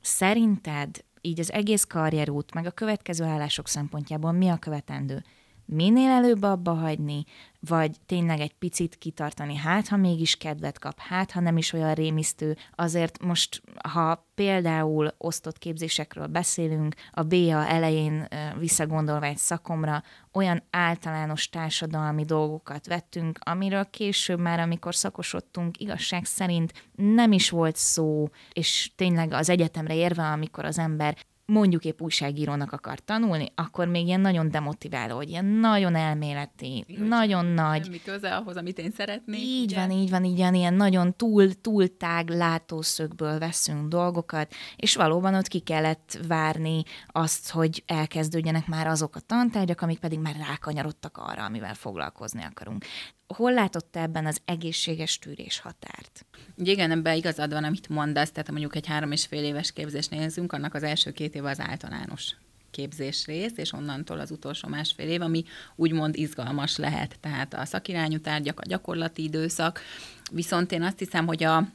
Szerinted 0.00 1.04
így 1.20 1.40
az 1.40 1.52
egész 1.52 1.84
karrierút, 1.84 2.54
meg 2.54 2.66
a 2.66 2.70
következő 2.70 3.24
állások 3.24 3.68
szempontjából 3.68 4.32
mi 4.32 4.48
a 4.48 4.56
követendő? 4.56 5.24
Minél 5.66 6.10
előbb 6.10 6.42
abba 6.42 6.74
hagyni, 6.74 7.24
vagy 7.60 7.96
tényleg 8.06 8.40
egy 8.40 8.54
picit 8.54 8.96
kitartani, 8.98 9.56
hát 9.56 9.88
ha 9.88 9.96
mégis 9.96 10.36
kedvet 10.36 10.78
kap, 10.78 10.98
hát 10.98 11.30
ha 11.30 11.40
nem 11.40 11.56
is 11.56 11.72
olyan 11.72 11.94
rémisztő, 11.94 12.56
azért 12.74 13.22
most, 13.22 13.62
ha 13.88 14.26
például 14.34 15.14
osztott 15.18 15.58
képzésekről 15.58 16.26
beszélünk, 16.26 16.94
a 17.12 17.22
BA 17.22 17.66
elején 17.66 18.28
visszagondolva 18.58 19.26
egy 19.26 19.36
szakomra, 19.36 20.02
olyan 20.32 20.62
általános 20.70 21.48
társadalmi 21.48 22.24
dolgokat 22.24 22.86
vettünk, 22.86 23.38
amiről 23.42 23.90
később 23.90 24.40
már, 24.40 24.60
amikor 24.60 24.94
szakosodtunk, 24.94 25.80
igazság 25.80 26.24
szerint 26.24 26.72
nem 26.94 27.32
is 27.32 27.50
volt 27.50 27.76
szó, 27.76 28.28
és 28.52 28.90
tényleg 28.96 29.32
az 29.32 29.48
egyetemre 29.48 29.94
érve, 29.94 30.22
amikor 30.22 30.64
az 30.64 30.78
ember 30.78 31.16
mondjuk 31.46 31.84
épp 31.84 32.00
újságírónak 32.00 32.72
akar 32.72 32.98
tanulni, 32.98 33.52
akkor 33.54 33.88
még 33.88 34.06
ilyen 34.06 34.20
nagyon 34.20 34.50
demotiváló, 34.50 35.16
hogy 35.16 35.28
ilyen 35.28 35.44
nagyon 35.44 35.94
elméleti, 35.94 36.84
Igen, 36.86 37.06
nagyon 37.06 37.44
nagy. 37.44 37.84
Semmi 37.84 38.02
köze 38.02 38.36
ahhoz, 38.36 38.56
amit 38.56 38.78
én 38.78 38.90
szeretnék. 38.90 39.40
Így 39.40 39.64
ugye? 39.64 39.76
van, 39.76 39.90
így 39.90 40.10
van, 40.10 40.24
így 40.24 40.38
van, 40.38 40.54
ilyen 40.54 40.74
nagyon 40.74 41.16
túl, 41.16 41.60
túl 41.60 41.96
tág 41.96 42.28
látószögből 42.28 43.38
veszünk 43.38 43.88
dolgokat, 43.88 44.54
és 44.76 44.94
valóban 44.94 45.34
ott 45.34 45.48
ki 45.48 45.58
kellett 45.58 46.18
várni 46.28 46.82
azt, 47.06 47.50
hogy 47.50 47.82
elkezdődjenek 47.86 48.66
már 48.66 48.86
azok 48.86 49.16
a 49.16 49.20
tantárgyak, 49.20 49.80
amik 49.80 49.98
pedig 49.98 50.18
már 50.18 50.36
rákanyarodtak 50.36 51.16
arra, 51.16 51.44
amivel 51.44 51.74
foglalkozni 51.74 52.42
akarunk 52.42 52.84
hol 53.26 53.52
látott 53.52 53.96
ebben 53.96 54.26
az 54.26 54.40
egészséges 54.44 55.18
tűrés 55.18 55.60
határt? 55.60 56.24
Ugye 56.56 56.72
igen, 56.72 56.90
ebben 56.90 57.16
igazad 57.16 57.52
van, 57.52 57.64
amit 57.64 57.88
mondasz, 57.88 58.30
tehát 58.30 58.50
mondjuk 58.50 58.76
egy 58.76 58.86
három 58.86 59.12
és 59.12 59.26
fél 59.26 59.44
éves 59.44 59.72
képzést 59.72 60.10
nézzünk, 60.10 60.52
annak 60.52 60.74
az 60.74 60.82
első 60.82 61.10
két 61.12 61.34
év 61.34 61.44
az 61.44 61.60
általános 61.60 62.34
képzés 62.70 63.26
rész, 63.26 63.52
és 63.56 63.72
onnantól 63.72 64.18
az 64.18 64.30
utolsó 64.30 64.68
másfél 64.68 65.08
év, 65.08 65.22
ami 65.22 65.44
úgymond 65.76 66.16
izgalmas 66.16 66.76
lehet, 66.76 67.16
tehát 67.20 67.54
a 67.54 67.64
szakirányú 67.64 68.20
tárgyak, 68.20 68.60
a 68.60 68.66
gyakorlati 68.66 69.22
időszak, 69.22 69.80
viszont 70.32 70.72
én 70.72 70.82
azt 70.82 70.98
hiszem, 70.98 71.26
hogy 71.26 71.44
a 71.44 71.68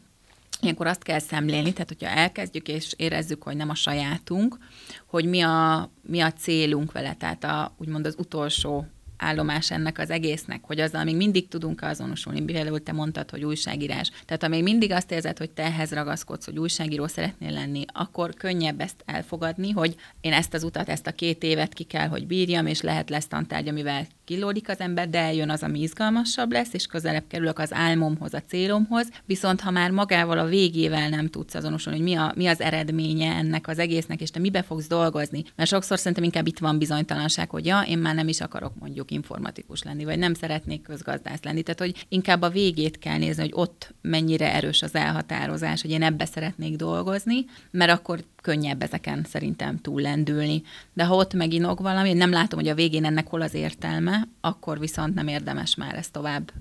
Ilyenkor 0.61 0.87
azt 0.87 1.03
kell 1.03 1.19
szemlélni, 1.19 1.73
tehát 1.73 1.87
hogyha 1.87 2.07
elkezdjük 2.07 2.67
és 2.67 2.93
érezzük, 2.97 3.43
hogy 3.43 3.55
nem 3.55 3.69
a 3.69 3.75
sajátunk, 3.75 4.57
hogy 5.05 5.25
mi 5.25 5.41
a, 5.41 5.89
mi 6.01 6.19
a 6.19 6.31
célunk 6.31 6.91
vele, 6.91 7.13
tehát 7.13 7.43
a, 7.43 7.73
úgymond 7.77 8.05
az 8.05 8.15
utolsó 8.17 8.85
állomás 9.21 9.71
ennek 9.71 9.99
az 9.99 10.09
egésznek, 10.09 10.63
hogy 10.63 10.79
azzal 10.79 11.03
még 11.03 11.15
mindig 11.15 11.47
tudunk 11.47 11.81
azonosulni. 11.81 12.41
Például 12.41 12.83
te 12.83 12.91
mondtad, 12.91 13.29
hogy 13.29 13.43
újságírás. 13.43 14.11
Tehát 14.25 14.41
ha 14.41 14.47
még 14.47 14.63
mindig 14.63 14.91
azt 14.91 15.11
érzed, 15.11 15.37
hogy 15.37 15.49
te 15.51 15.63
ehhez 15.63 15.91
ragaszkodsz, 15.91 16.45
hogy 16.45 16.59
újságíró 16.59 17.07
szeretnél 17.07 17.51
lenni, 17.51 17.85
akkor 17.93 18.33
könnyebb 18.33 18.81
ezt 18.81 19.03
elfogadni, 19.05 19.71
hogy 19.71 19.95
én 20.21 20.33
ezt 20.33 20.53
az 20.53 20.63
utat, 20.63 20.89
ezt 20.89 21.07
a 21.07 21.11
két 21.11 21.43
évet 21.43 21.73
ki 21.73 21.83
kell, 21.83 22.07
hogy 22.07 22.27
bírjam, 22.27 22.65
és 22.65 22.81
lehet 22.81 23.09
lesz 23.09 23.27
tantárgy, 23.27 23.67
amivel 23.67 24.07
kilódik 24.31 24.69
az 24.69 24.79
ember, 24.79 25.09
de 25.09 25.19
eljön 25.19 25.49
az, 25.49 25.63
ami 25.63 25.79
izgalmasabb 25.79 26.51
lesz, 26.51 26.73
és 26.73 26.85
közelebb 26.85 27.23
kerülök 27.27 27.59
az 27.59 27.73
álmomhoz, 27.73 28.33
a 28.33 28.41
célomhoz. 28.47 29.09
Viszont 29.25 29.61
ha 29.61 29.71
már 29.71 29.91
magával 29.91 30.39
a 30.39 30.45
végével 30.45 31.09
nem 31.09 31.27
tudsz 31.27 31.55
azonosulni, 31.55 31.99
hogy 31.99 32.07
mi, 32.07 32.15
a, 32.15 32.31
mi 32.35 32.47
az 32.47 32.61
eredménye 32.61 33.33
ennek 33.33 33.67
az 33.67 33.79
egésznek, 33.79 34.21
és 34.21 34.29
te 34.29 34.39
mibe 34.39 34.61
fogsz 34.61 34.87
dolgozni. 34.87 35.43
Mert 35.55 35.69
sokszor 35.69 35.97
szerintem 35.97 36.23
inkább 36.23 36.47
itt 36.47 36.59
van 36.59 36.77
bizonytalanság, 36.77 37.49
hogy 37.49 37.65
ja, 37.65 37.81
én 37.81 37.97
már 37.97 38.15
nem 38.15 38.27
is 38.27 38.41
akarok 38.41 38.73
mondjuk 38.79 39.11
informatikus 39.11 39.83
lenni, 39.83 40.03
vagy 40.03 40.17
nem 40.17 40.33
szeretnék 40.33 40.81
közgazdász 40.81 41.43
lenni. 41.43 41.61
Tehát, 41.61 41.79
hogy 41.79 42.05
inkább 42.09 42.41
a 42.41 42.49
végét 42.49 42.99
kell 42.99 43.17
nézni, 43.17 43.41
hogy 43.41 43.53
ott 43.55 43.93
mennyire 44.01 44.53
erős 44.53 44.81
az 44.81 44.95
elhatározás, 44.95 45.81
hogy 45.81 45.91
én 45.91 46.03
ebbe 46.03 46.25
szeretnék 46.25 46.75
dolgozni, 46.75 47.45
mert 47.71 47.91
akkor 47.91 48.23
könnyebb 48.41 48.81
ezeken 48.81 49.23
szerintem 49.23 49.77
túllendülni. 49.77 50.63
De 50.93 51.05
ha 51.05 51.15
ott 51.15 51.33
meginog 51.33 51.81
valami, 51.81 52.13
nem 52.13 52.31
látom, 52.31 52.59
hogy 52.59 52.69
a 52.69 52.75
végén 52.75 53.05
ennek 53.05 53.27
hol 53.27 53.41
az 53.41 53.53
értelme, 53.53 54.27
akkor 54.41 54.79
viszont 54.79 55.13
nem 55.13 55.27
érdemes 55.27 55.75
már 55.75 55.95
ezt 55.95 56.11
tovább 56.11 56.51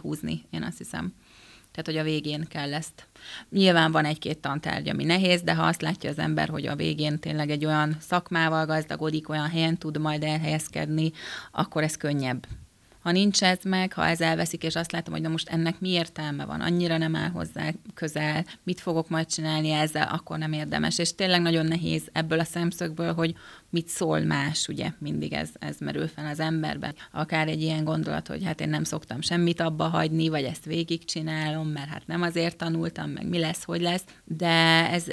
húzni, 0.00 0.44
én 0.50 0.62
azt 0.62 0.78
hiszem. 0.78 1.14
Tehát, 1.70 1.86
hogy 1.86 2.08
a 2.08 2.12
végén 2.12 2.44
kell 2.48 2.74
ezt. 2.74 3.08
Nyilván 3.50 3.92
van 3.92 4.04
egy-két 4.04 4.38
tantárgy, 4.38 4.88
ami 4.88 5.04
nehéz, 5.04 5.42
de 5.42 5.54
ha 5.54 5.62
azt 5.62 5.82
látja 5.82 6.10
az 6.10 6.18
ember, 6.18 6.48
hogy 6.48 6.66
a 6.66 6.76
végén 6.76 7.18
tényleg 7.18 7.50
egy 7.50 7.64
olyan 7.64 7.96
szakmával 8.00 8.66
gazdagodik, 8.66 9.28
olyan 9.28 9.48
helyen 9.48 9.76
tud 9.76 9.98
majd 9.98 10.22
elhelyezkedni, 10.22 11.12
akkor 11.52 11.82
ez 11.82 11.96
könnyebb 11.96 12.46
ha 13.00 13.10
nincs 13.10 13.42
ez 13.42 13.58
meg, 13.62 13.92
ha 13.92 14.06
ez 14.06 14.20
elveszik, 14.20 14.62
és 14.62 14.74
azt 14.76 14.92
látom, 14.92 15.12
hogy 15.12 15.22
na 15.22 15.28
most 15.28 15.48
ennek 15.48 15.80
mi 15.80 15.88
értelme 15.88 16.44
van, 16.44 16.60
annyira 16.60 16.96
nem 16.96 17.16
áll 17.16 17.30
hozzá 17.30 17.70
közel, 17.94 18.44
mit 18.62 18.80
fogok 18.80 19.08
majd 19.08 19.26
csinálni 19.26 19.70
ezzel, 19.70 20.08
akkor 20.12 20.38
nem 20.38 20.52
érdemes. 20.52 20.98
És 20.98 21.14
tényleg 21.14 21.40
nagyon 21.40 21.66
nehéz 21.66 22.02
ebből 22.12 22.40
a 22.40 22.44
szemszögből, 22.44 23.12
hogy 23.14 23.34
mit 23.70 23.88
szól 23.88 24.20
más, 24.20 24.68
ugye 24.68 24.90
mindig 24.98 25.32
ez, 25.32 25.48
ez 25.58 25.76
merül 25.78 26.08
fel 26.08 26.26
az 26.26 26.40
emberben. 26.40 26.94
Akár 27.12 27.48
egy 27.48 27.62
ilyen 27.62 27.84
gondolat, 27.84 28.28
hogy 28.28 28.44
hát 28.44 28.60
én 28.60 28.68
nem 28.68 28.84
szoktam 28.84 29.20
semmit 29.20 29.60
abba 29.60 29.84
hagyni, 29.84 30.28
vagy 30.28 30.44
ezt 30.44 30.64
végigcsinálom, 30.64 31.68
mert 31.68 31.88
hát 31.88 32.06
nem 32.06 32.22
azért 32.22 32.56
tanultam, 32.56 33.10
meg 33.10 33.28
mi 33.28 33.38
lesz, 33.38 33.64
hogy 33.64 33.80
lesz, 33.80 34.04
de 34.24 34.48
ez 34.90 35.04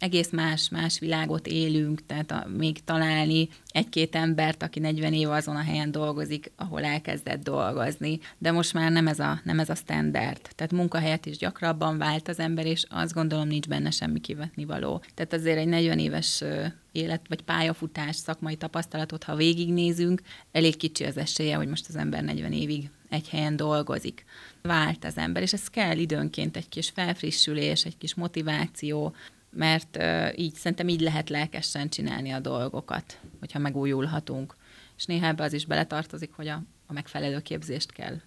egész 0.00 0.30
más, 0.30 0.68
más 0.68 0.98
világot 0.98 1.46
élünk, 1.46 2.06
tehát 2.06 2.30
a, 2.30 2.46
még 2.56 2.84
találni 2.84 3.48
egy-két 3.68 4.14
embert, 4.14 4.62
aki 4.62 4.78
40 4.78 5.12
év 5.12 5.30
azon 5.30 5.56
a 5.56 5.62
helyen 5.62 5.90
dolgozik, 5.90 6.52
ahol 6.56 6.84
elkezdett 6.84 7.42
dolgozni. 7.42 8.18
De 8.38 8.50
most 8.50 8.72
már 8.72 8.90
nem 8.90 9.06
ez 9.06 9.18
a, 9.18 9.40
nem 9.44 9.58
ez 9.58 9.68
a 9.68 9.74
standard. 9.74 10.40
Tehát 10.54 10.72
munkahelyet 10.72 11.26
is 11.26 11.36
gyakrabban 11.36 11.98
vált 11.98 12.28
az 12.28 12.38
ember, 12.38 12.66
és 12.66 12.84
azt 12.88 13.14
gondolom 13.14 13.46
nincs 13.46 13.68
benne 13.68 13.90
semmi 13.90 14.20
kivetni 14.20 14.64
való. 14.64 15.02
Tehát 15.14 15.32
azért 15.32 15.58
egy 15.58 15.68
40 15.68 15.98
éves 15.98 16.44
élet 16.92 17.28
vagy 17.28 17.42
pályafutás, 17.42 18.16
szakmai 18.16 18.56
tapasztalatot, 18.56 19.24
ha 19.24 19.34
végignézünk, 19.34 20.22
elég 20.52 20.76
kicsi 20.76 21.04
az 21.04 21.16
esélye, 21.16 21.56
hogy 21.56 21.68
most 21.68 21.88
az 21.88 21.96
ember 21.96 22.24
40 22.24 22.52
évig 22.52 22.90
egy 23.08 23.28
helyen 23.28 23.56
dolgozik. 23.56 24.24
Vált 24.62 25.04
az 25.04 25.16
ember, 25.16 25.42
és 25.42 25.52
ez 25.52 25.68
kell 25.68 25.98
időnként 25.98 26.56
egy 26.56 26.68
kis 26.68 26.90
felfrissülés, 26.90 27.84
egy 27.84 27.98
kis 27.98 28.14
motiváció, 28.14 29.14
mert 29.50 29.98
így 30.36 30.54
szerintem 30.54 30.88
így 30.88 31.00
lehet 31.00 31.28
lelkesen 31.28 31.88
csinálni 31.88 32.30
a 32.30 32.40
dolgokat, 32.40 33.20
hogyha 33.38 33.58
megújulhatunk. 33.58 34.56
És 34.96 35.04
néha 35.04 35.26
ebbe 35.26 35.42
az 35.42 35.52
is 35.52 35.66
beletartozik, 35.66 36.32
hogy 36.32 36.48
a, 36.48 36.62
a 36.86 36.92
megfelelő 36.92 37.40
képzést 37.40 37.92
kell 37.92 38.20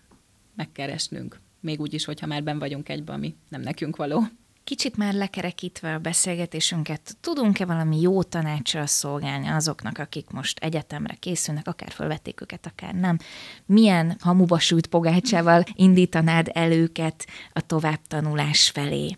megkeresnünk. 0.56 1.40
Még 1.60 1.80
úgy 1.80 1.94
is, 1.94 2.06
hogyha 2.06 2.28
már 2.28 2.44
ben 2.44 2.60
vagyunk 2.60 2.90
egybe, 2.90 3.14
ami 3.14 3.36
nem 3.50 3.62
nekünk 3.62 3.96
való. 3.96 4.24
Kicsit 4.64 4.98
már 4.98 5.14
lekerekítve 5.14 5.94
a 5.94 6.00
beszélgetésünket, 6.00 7.18
tudunk-e 7.22 7.66
valami 7.66 8.02
jó 8.02 8.24
tanácsra 8.24 8.86
szolgálni 8.86 9.48
azoknak, 9.48 9.98
akik 9.98 10.30
most 10.30 10.60
egyetemre 10.60 11.14
készülnek, 11.14 11.68
akár 11.68 11.92
felvették 11.92 12.42
őket, 12.42 12.66
akár 12.66 12.94
nem? 12.94 13.18
Milyen 13.66 14.18
hamuba 14.20 14.60
sült 14.60 14.88
pogácsával 14.88 15.64
indítanád 15.74 16.50
el 16.54 16.72
őket 16.72 17.28
a 17.54 17.62
továbbtanulás 17.66 18.70
felé? 18.70 19.18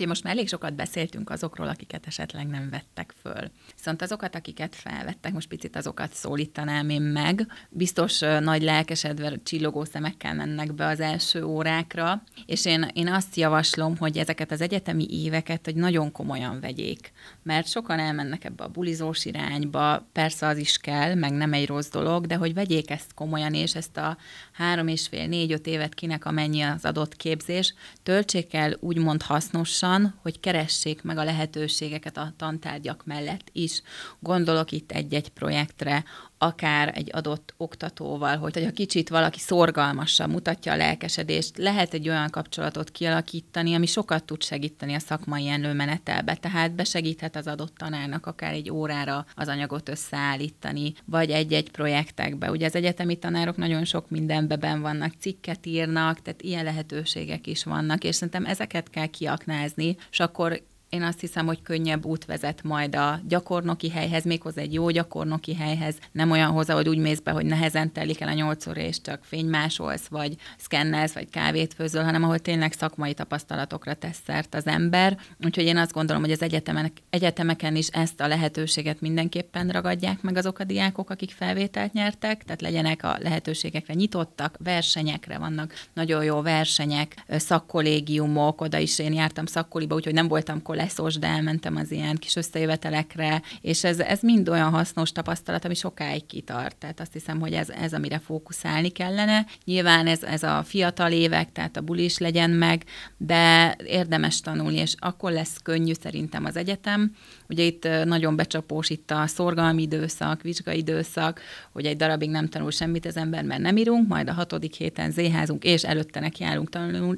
Úgyhogy 0.00 0.14
most 0.14 0.28
már 0.28 0.36
elég 0.36 0.48
sokat 0.48 0.74
beszéltünk 0.74 1.30
azokról, 1.30 1.68
akiket 1.68 2.06
esetleg 2.06 2.46
nem 2.46 2.70
vettek 2.70 3.14
föl. 3.22 3.50
Viszont 3.76 4.02
azokat, 4.02 4.34
akiket 4.34 4.74
felvettek, 4.76 5.32
most 5.32 5.48
picit 5.48 5.76
azokat 5.76 6.14
szólítanám 6.14 6.88
én 6.88 7.02
meg. 7.02 7.46
Biztos 7.68 8.18
nagy 8.18 8.62
lelkesedve, 8.62 9.42
csillogó 9.42 9.84
szemekkel 9.84 10.34
mennek 10.34 10.74
be 10.74 10.86
az 10.86 11.00
első 11.00 11.44
órákra, 11.44 12.22
és 12.46 12.64
én, 12.64 12.90
én 12.92 13.08
azt 13.08 13.36
javaslom, 13.36 13.96
hogy 13.96 14.18
ezeket 14.18 14.50
az 14.50 14.60
egyetemi 14.60 15.06
éveket 15.10 15.64
hogy 15.64 15.74
nagyon 15.74 16.12
komolyan 16.12 16.60
vegyék, 16.60 17.12
mert 17.42 17.68
sokan 17.68 17.98
elmennek 17.98 18.44
ebbe 18.44 18.64
a 18.64 18.68
bulizós 18.68 19.24
irányba, 19.24 20.08
persze 20.12 20.46
az 20.46 20.56
is 20.58 20.78
kell, 20.78 21.14
meg 21.14 21.32
nem 21.32 21.52
egy 21.52 21.66
rossz 21.66 21.90
dolog, 21.90 22.26
de 22.26 22.34
hogy 22.34 22.54
vegyék 22.54 22.90
ezt 22.90 23.14
komolyan, 23.14 23.54
és 23.54 23.74
ezt 23.74 23.96
a 23.96 24.16
három 24.52 24.88
és 24.88 25.06
fél, 25.08 25.26
négy-öt 25.26 25.66
évet 25.66 25.94
kinek 25.94 26.24
amennyi 26.24 26.60
az 26.62 26.84
adott 26.84 27.16
képzés, 27.16 27.74
töltsék 28.02 28.54
el 28.54 28.76
úgymond 28.80 29.22
hasznosan, 29.22 29.88
hogy 30.22 30.40
keressék 30.40 31.02
meg 31.02 31.18
a 31.18 31.24
lehetőségeket 31.24 32.16
a 32.16 32.32
tantárgyak 32.36 33.04
mellett 33.04 33.48
is. 33.52 33.82
Gondolok 34.18 34.72
itt 34.72 34.92
egy-egy 34.92 35.28
projektre, 35.28 36.04
akár 36.42 36.92
egy 36.94 37.10
adott 37.12 37.54
oktatóval, 37.56 38.36
hogy, 38.36 38.64
ha 38.64 38.70
kicsit 38.70 39.08
valaki 39.08 39.38
szorgalmasan 39.38 40.30
mutatja 40.30 40.72
a 40.72 40.76
lelkesedést, 40.76 41.58
lehet 41.58 41.94
egy 41.94 42.08
olyan 42.08 42.30
kapcsolatot 42.30 42.90
kialakítani, 42.90 43.74
ami 43.74 43.86
sokat 43.86 44.24
tud 44.24 44.42
segíteni 44.42 44.94
a 44.94 44.98
szakmai 44.98 45.48
előmenetelbe. 45.48 46.34
Tehát 46.34 46.72
besegíthet 46.72 47.36
az 47.36 47.46
adott 47.46 47.76
tanárnak 47.76 48.26
akár 48.26 48.52
egy 48.52 48.70
órára 48.70 49.26
az 49.34 49.48
anyagot 49.48 49.88
összeállítani, 49.88 50.92
vagy 51.04 51.30
egy-egy 51.30 51.70
projektekbe. 51.70 52.50
Ugye 52.50 52.66
az 52.66 52.74
egyetemi 52.74 53.16
tanárok 53.16 53.56
nagyon 53.56 53.84
sok 53.84 54.10
mindenbe 54.10 54.76
vannak, 54.80 55.14
cikket 55.18 55.66
írnak, 55.66 56.22
tehát 56.22 56.42
ilyen 56.42 56.64
lehetőségek 56.64 57.46
is 57.46 57.64
vannak, 57.64 58.04
és 58.04 58.14
szerintem 58.14 58.44
ezeket 58.44 58.90
kell 58.90 59.06
kiaknázni, 59.06 59.96
és 60.10 60.20
akkor 60.20 60.62
én 60.90 61.02
azt 61.02 61.20
hiszem, 61.20 61.46
hogy 61.46 61.62
könnyebb 61.62 62.04
út 62.04 62.24
vezet 62.24 62.62
majd 62.62 62.96
a 62.96 63.20
gyakornoki 63.28 63.90
helyhez, 63.90 64.24
méghozzá 64.24 64.60
egy 64.60 64.72
jó 64.72 64.90
gyakornoki 64.90 65.54
helyhez, 65.54 65.96
nem 66.12 66.30
olyan 66.30 66.50
hozzá, 66.50 66.74
hogy 66.74 66.88
úgy 66.88 66.98
mész 66.98 67.18
be, 67.18 67.30
hogy 67.30 67.44
nehezen 67.44 67.92
telik 67.92 68.20
el 68.20 68.28
a 68.28 68.32
nyolc 68.32 68.66
óra, 68.66 68.80
és 68.80 69.00
csak 69.00 69.24
fénymásolsz, 69.24 70.06
vagy 70.06 70.36
szkennelsz, 70.58 71.12
vagy 71.12 71.30
kávét 71.30 71.74
főzöl, 71.74 72.02
hanem 72.02 72.22
ahol 72.22 72.38
tényleg 72.38 72.72
szakmai 72.72 73.14
tapasztalatokra 73.14 73.94
tesz 73.94 74.20
szert 74.26 74.54
az 74.54 74.66
ember. 74.66 75.18
Úgyhogy 75.44 75.64
én 75.64 75.76
azt 75.76 75.92
gondolom, 75.92 76.22
hogy 76.22 76.32
az 76.32 76.42
egyetemek, 76.42 76.92
egyetemeken 77.10 77.76
is 77.76 77.86
ezt 77.86 78.20
a 78.20 78.28
lehetőséget 78.28 79.00
mindenképpen 79.00 79.68
ragadják 79.68 80.22
meg 80.22 80.36
azok 80.36 80.58
a 80.58 80.64
diákok, 80.64 81.10
akik 81.10 81.30
felvételt 81.30 81.92
nyertek, 81.92 82.44
tehát 82.44 82.60
legyenek 82.60 83.04
a 83.04 83.16
lehetőségekre 83.18 83.94
nyitottak, 83.94 84.56
versenyekre 84.58 85.38
vannak 85.38 85.72
nagyon 85.92 86.24
jó 86.24 86.42
versenyek, 86.42 87.24
szakkollégiumok, 87.28 88.60
oda 88.60 88.78
is 88.78 88.98
én 88.98 89.12
jártam 89.12 89.46
szakkoliba, 89.46 89.94
úgyhogy 89.94 90.14
nem 90.14 90.28
voltam 90.28 90.62
kollég 90.62 90.78
leszos, 90.80 91.18
de 91.18 91.26
elmentem 91.26 91.76
az 91.76 91.90
ilyen 91.90 92.16
kis 92.16 92.36
összejövetelekre, 92.36 93.42
és 93.60 93.84
ez, 93.84 93.98
ez 93.98 94.20
mind 94.20 94.48
olyan 94.48 94.70
hasznos 94.70 95.12
tapasztalat, 95.12 95.64
ami 95.64 95.74
sokáig 95.74 96.26
kitart. 96.26 96.76
Tehát 96.76 97.00
azt 97.00 97.12
hiszem, 97.12 97.40
hogy 97.40 97.52
ez, 97.52 97.68
ez 97.68 97.92
amire 97.92 98.18
fókuszálni 98.18 98.88
kellene. 98.88 99.46
Nyilván 99.64 100.06
ez, 100.06 100.22
ez 100.22 100.42
a 100.42 100.62
fiatal 100.62 101.12
évek, 101.12 101.52
tehát 101.52 101.76
a 101.76 101.80
buli 101.80 102.04
is 102.04 102.18
legyen 102.18 102.50
meg, 102.50 102.84
de 103.16 103.76
érdemes 103.86 104.40
tanulni, 104.40 104.78
és 104.78 104.94
akkor 104.98 105.32
lesz 105.32 105.56
könnyű 105.62 105.92
szerintem 106.00 106.44
az 106.44 106.56
egyetem. 106.56 107.12
Ugye 107.48 107.62
itt 107.62 107.88
nagyon 108.04 108.36
becsapós 108.36 108.90
itt 108.90 109.10
a 109.10 109.26
szorgalmi 109.26 109.82
időszak, 109.82 110.42
vizsgai 110.42 110.78
időszak, 110.78 111.40
hogy 111.72 111.86
egy 111.86 111.96
darabig 111.96 112.30
nem 112.30 112.48
tanul 112.48 112.70
semmit 112.70 113.06
az 113.06 113.16
ember, 113.16 113.44
mert 113.44 113.60
nem 113.60 113.76
írunk, 113.76 114.08
majd 114.08 114.28
a 114.28 114.32
hatodik 114.32 114.74
héten 114.74 115.10
zéházunk, 115.10 115.64
és 115.64 115.84
előtte 115.84 116.20
neki 116.20 116.42
járunk 116.42 116.68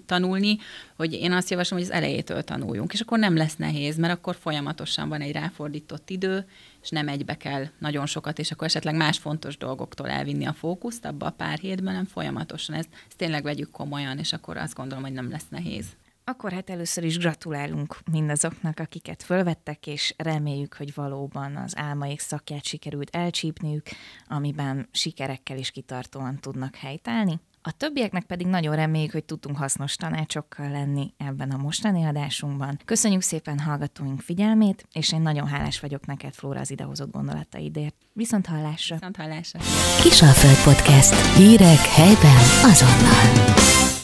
tanulni, 0.06 0.58
hogy 0.96 1.12
én 1.12 1.32
azt 1.32 1.50
javaslom, 1.50 1.78
hogy 1.78 1.88
az 1.88 1.94
elejétől 1.94 2.42
tanuljunk, 2.42 2.92
és 2.92 3.00
akkor 3.00 3.18
nem 3.18 3.36
lesz 3.36 3.51
nehéz, 3.58 3.96
mert 3.96 4.12
akkor 4.12 4.36
folyamatosan 4.36 5.08
van 5.08 5.20
egy 5.20 5.32
ráfordított 5.32 6.10
idő, 6.10 6.46
és 6.82 6.88
nem 6.88 7.08
egybe 7.08 7.36
kell 7.36 7.66
nagyon 7.78 8.06
sokat, 8.06 8.38
és 8.38 8.50
akkor 8.50 8.66
esetleg 8.66 8.94
más 8.94 9.18
fontos 9.18 9.56
dolgoktól 9.56 10.08
elvinni 10.08 10.44
a 10.44 10.52
fókuszt 10.52 11.04
abba 11.04 11.26
a 11.26 11.30
pár 11.30 11.58
hétben, 11.58 11.94
nem 11.94 12.04
folyamatosan. 12.04 12.76
Ezt, 12.76 12.88
ezt 13.08 13.16
tényleg 13.16 13.42
vegyük 13.42 13.70
komolyan, 13.70 14.18
és 14.18 14.32
akkor 14.32 14.56
azt 14.56 14.74
gondolom, 14.74 15.04
hogy 15.04 15.12
nem 15.12 15.30
lesz 15.30 15.48
nehéz. 15.48 15.86
Akkor 16.24 16.52
hát 16.52 16.70
először 16.70 17.04
is 17.04 17.18
gratulálunk 17.18 17.98
mindazoknak, 18.10 18.78
akiket 18.78 19.22
fölvettek, 19.22 19.86
és 19.86 20.14
reméljük, 20.16 20.74
hogy 20.74 20.94
valóban 20.94 21.56
az 21.56 21.76
álmaik 21.76 22.20
szakját 22.20 22.64
sikerült 22.64 23.16
elcsípniük, 23.16 23.86
amiben 24.28 24.88
sikerekkel 24.92 25.58
is 25.58 25.70
kitartóan 25.70 26.38
tudnak 26.40 26.76
helytállni. 26.76 27.40
A 27.64 27.72
többieknek 27.72 28.24
pedig 28.24 28.46
nagyon 28.46 28.74
reméljük, 28.76 29.12
hogy 29.12 29.24
tudtunk 29.24 29.56
hasznos 29.56 29.96
tanácsokkal 29.96 30.70
lenni 30.70 31.14
ebben 31.16 31.50
a 31.50 31.56
mostani 31.56 32.04
adásunkban. 32.04 32.78
Köszönjük 32.84 33.22
szépen 33.22 33.58
hallgatóink 33.58 34.20
figyelmét, 34.20 34.86
és 34.92 35.12
én 35.12 35.20
nagyon 35.20 35.46
hálás 35.46 35.80
vagyok 35.80 36.06
neked, 36.06 36.34
Flóra, 36.34 36.60
az 36.60 36.70
idehozott 36.70 37.12
gondolataidért. 37.12 37.94
Viszont 38.12 38.46
hallásra! 38.46 38.94
Viszont 38.94 39.16
hallásra! 39.16 39.60
Kisalföld 40.02 40.74
Podcast. 40.74 41.36
Hírek 41.36 41.78
helyben 41.78 42.36
azonnal. 42.62 43.91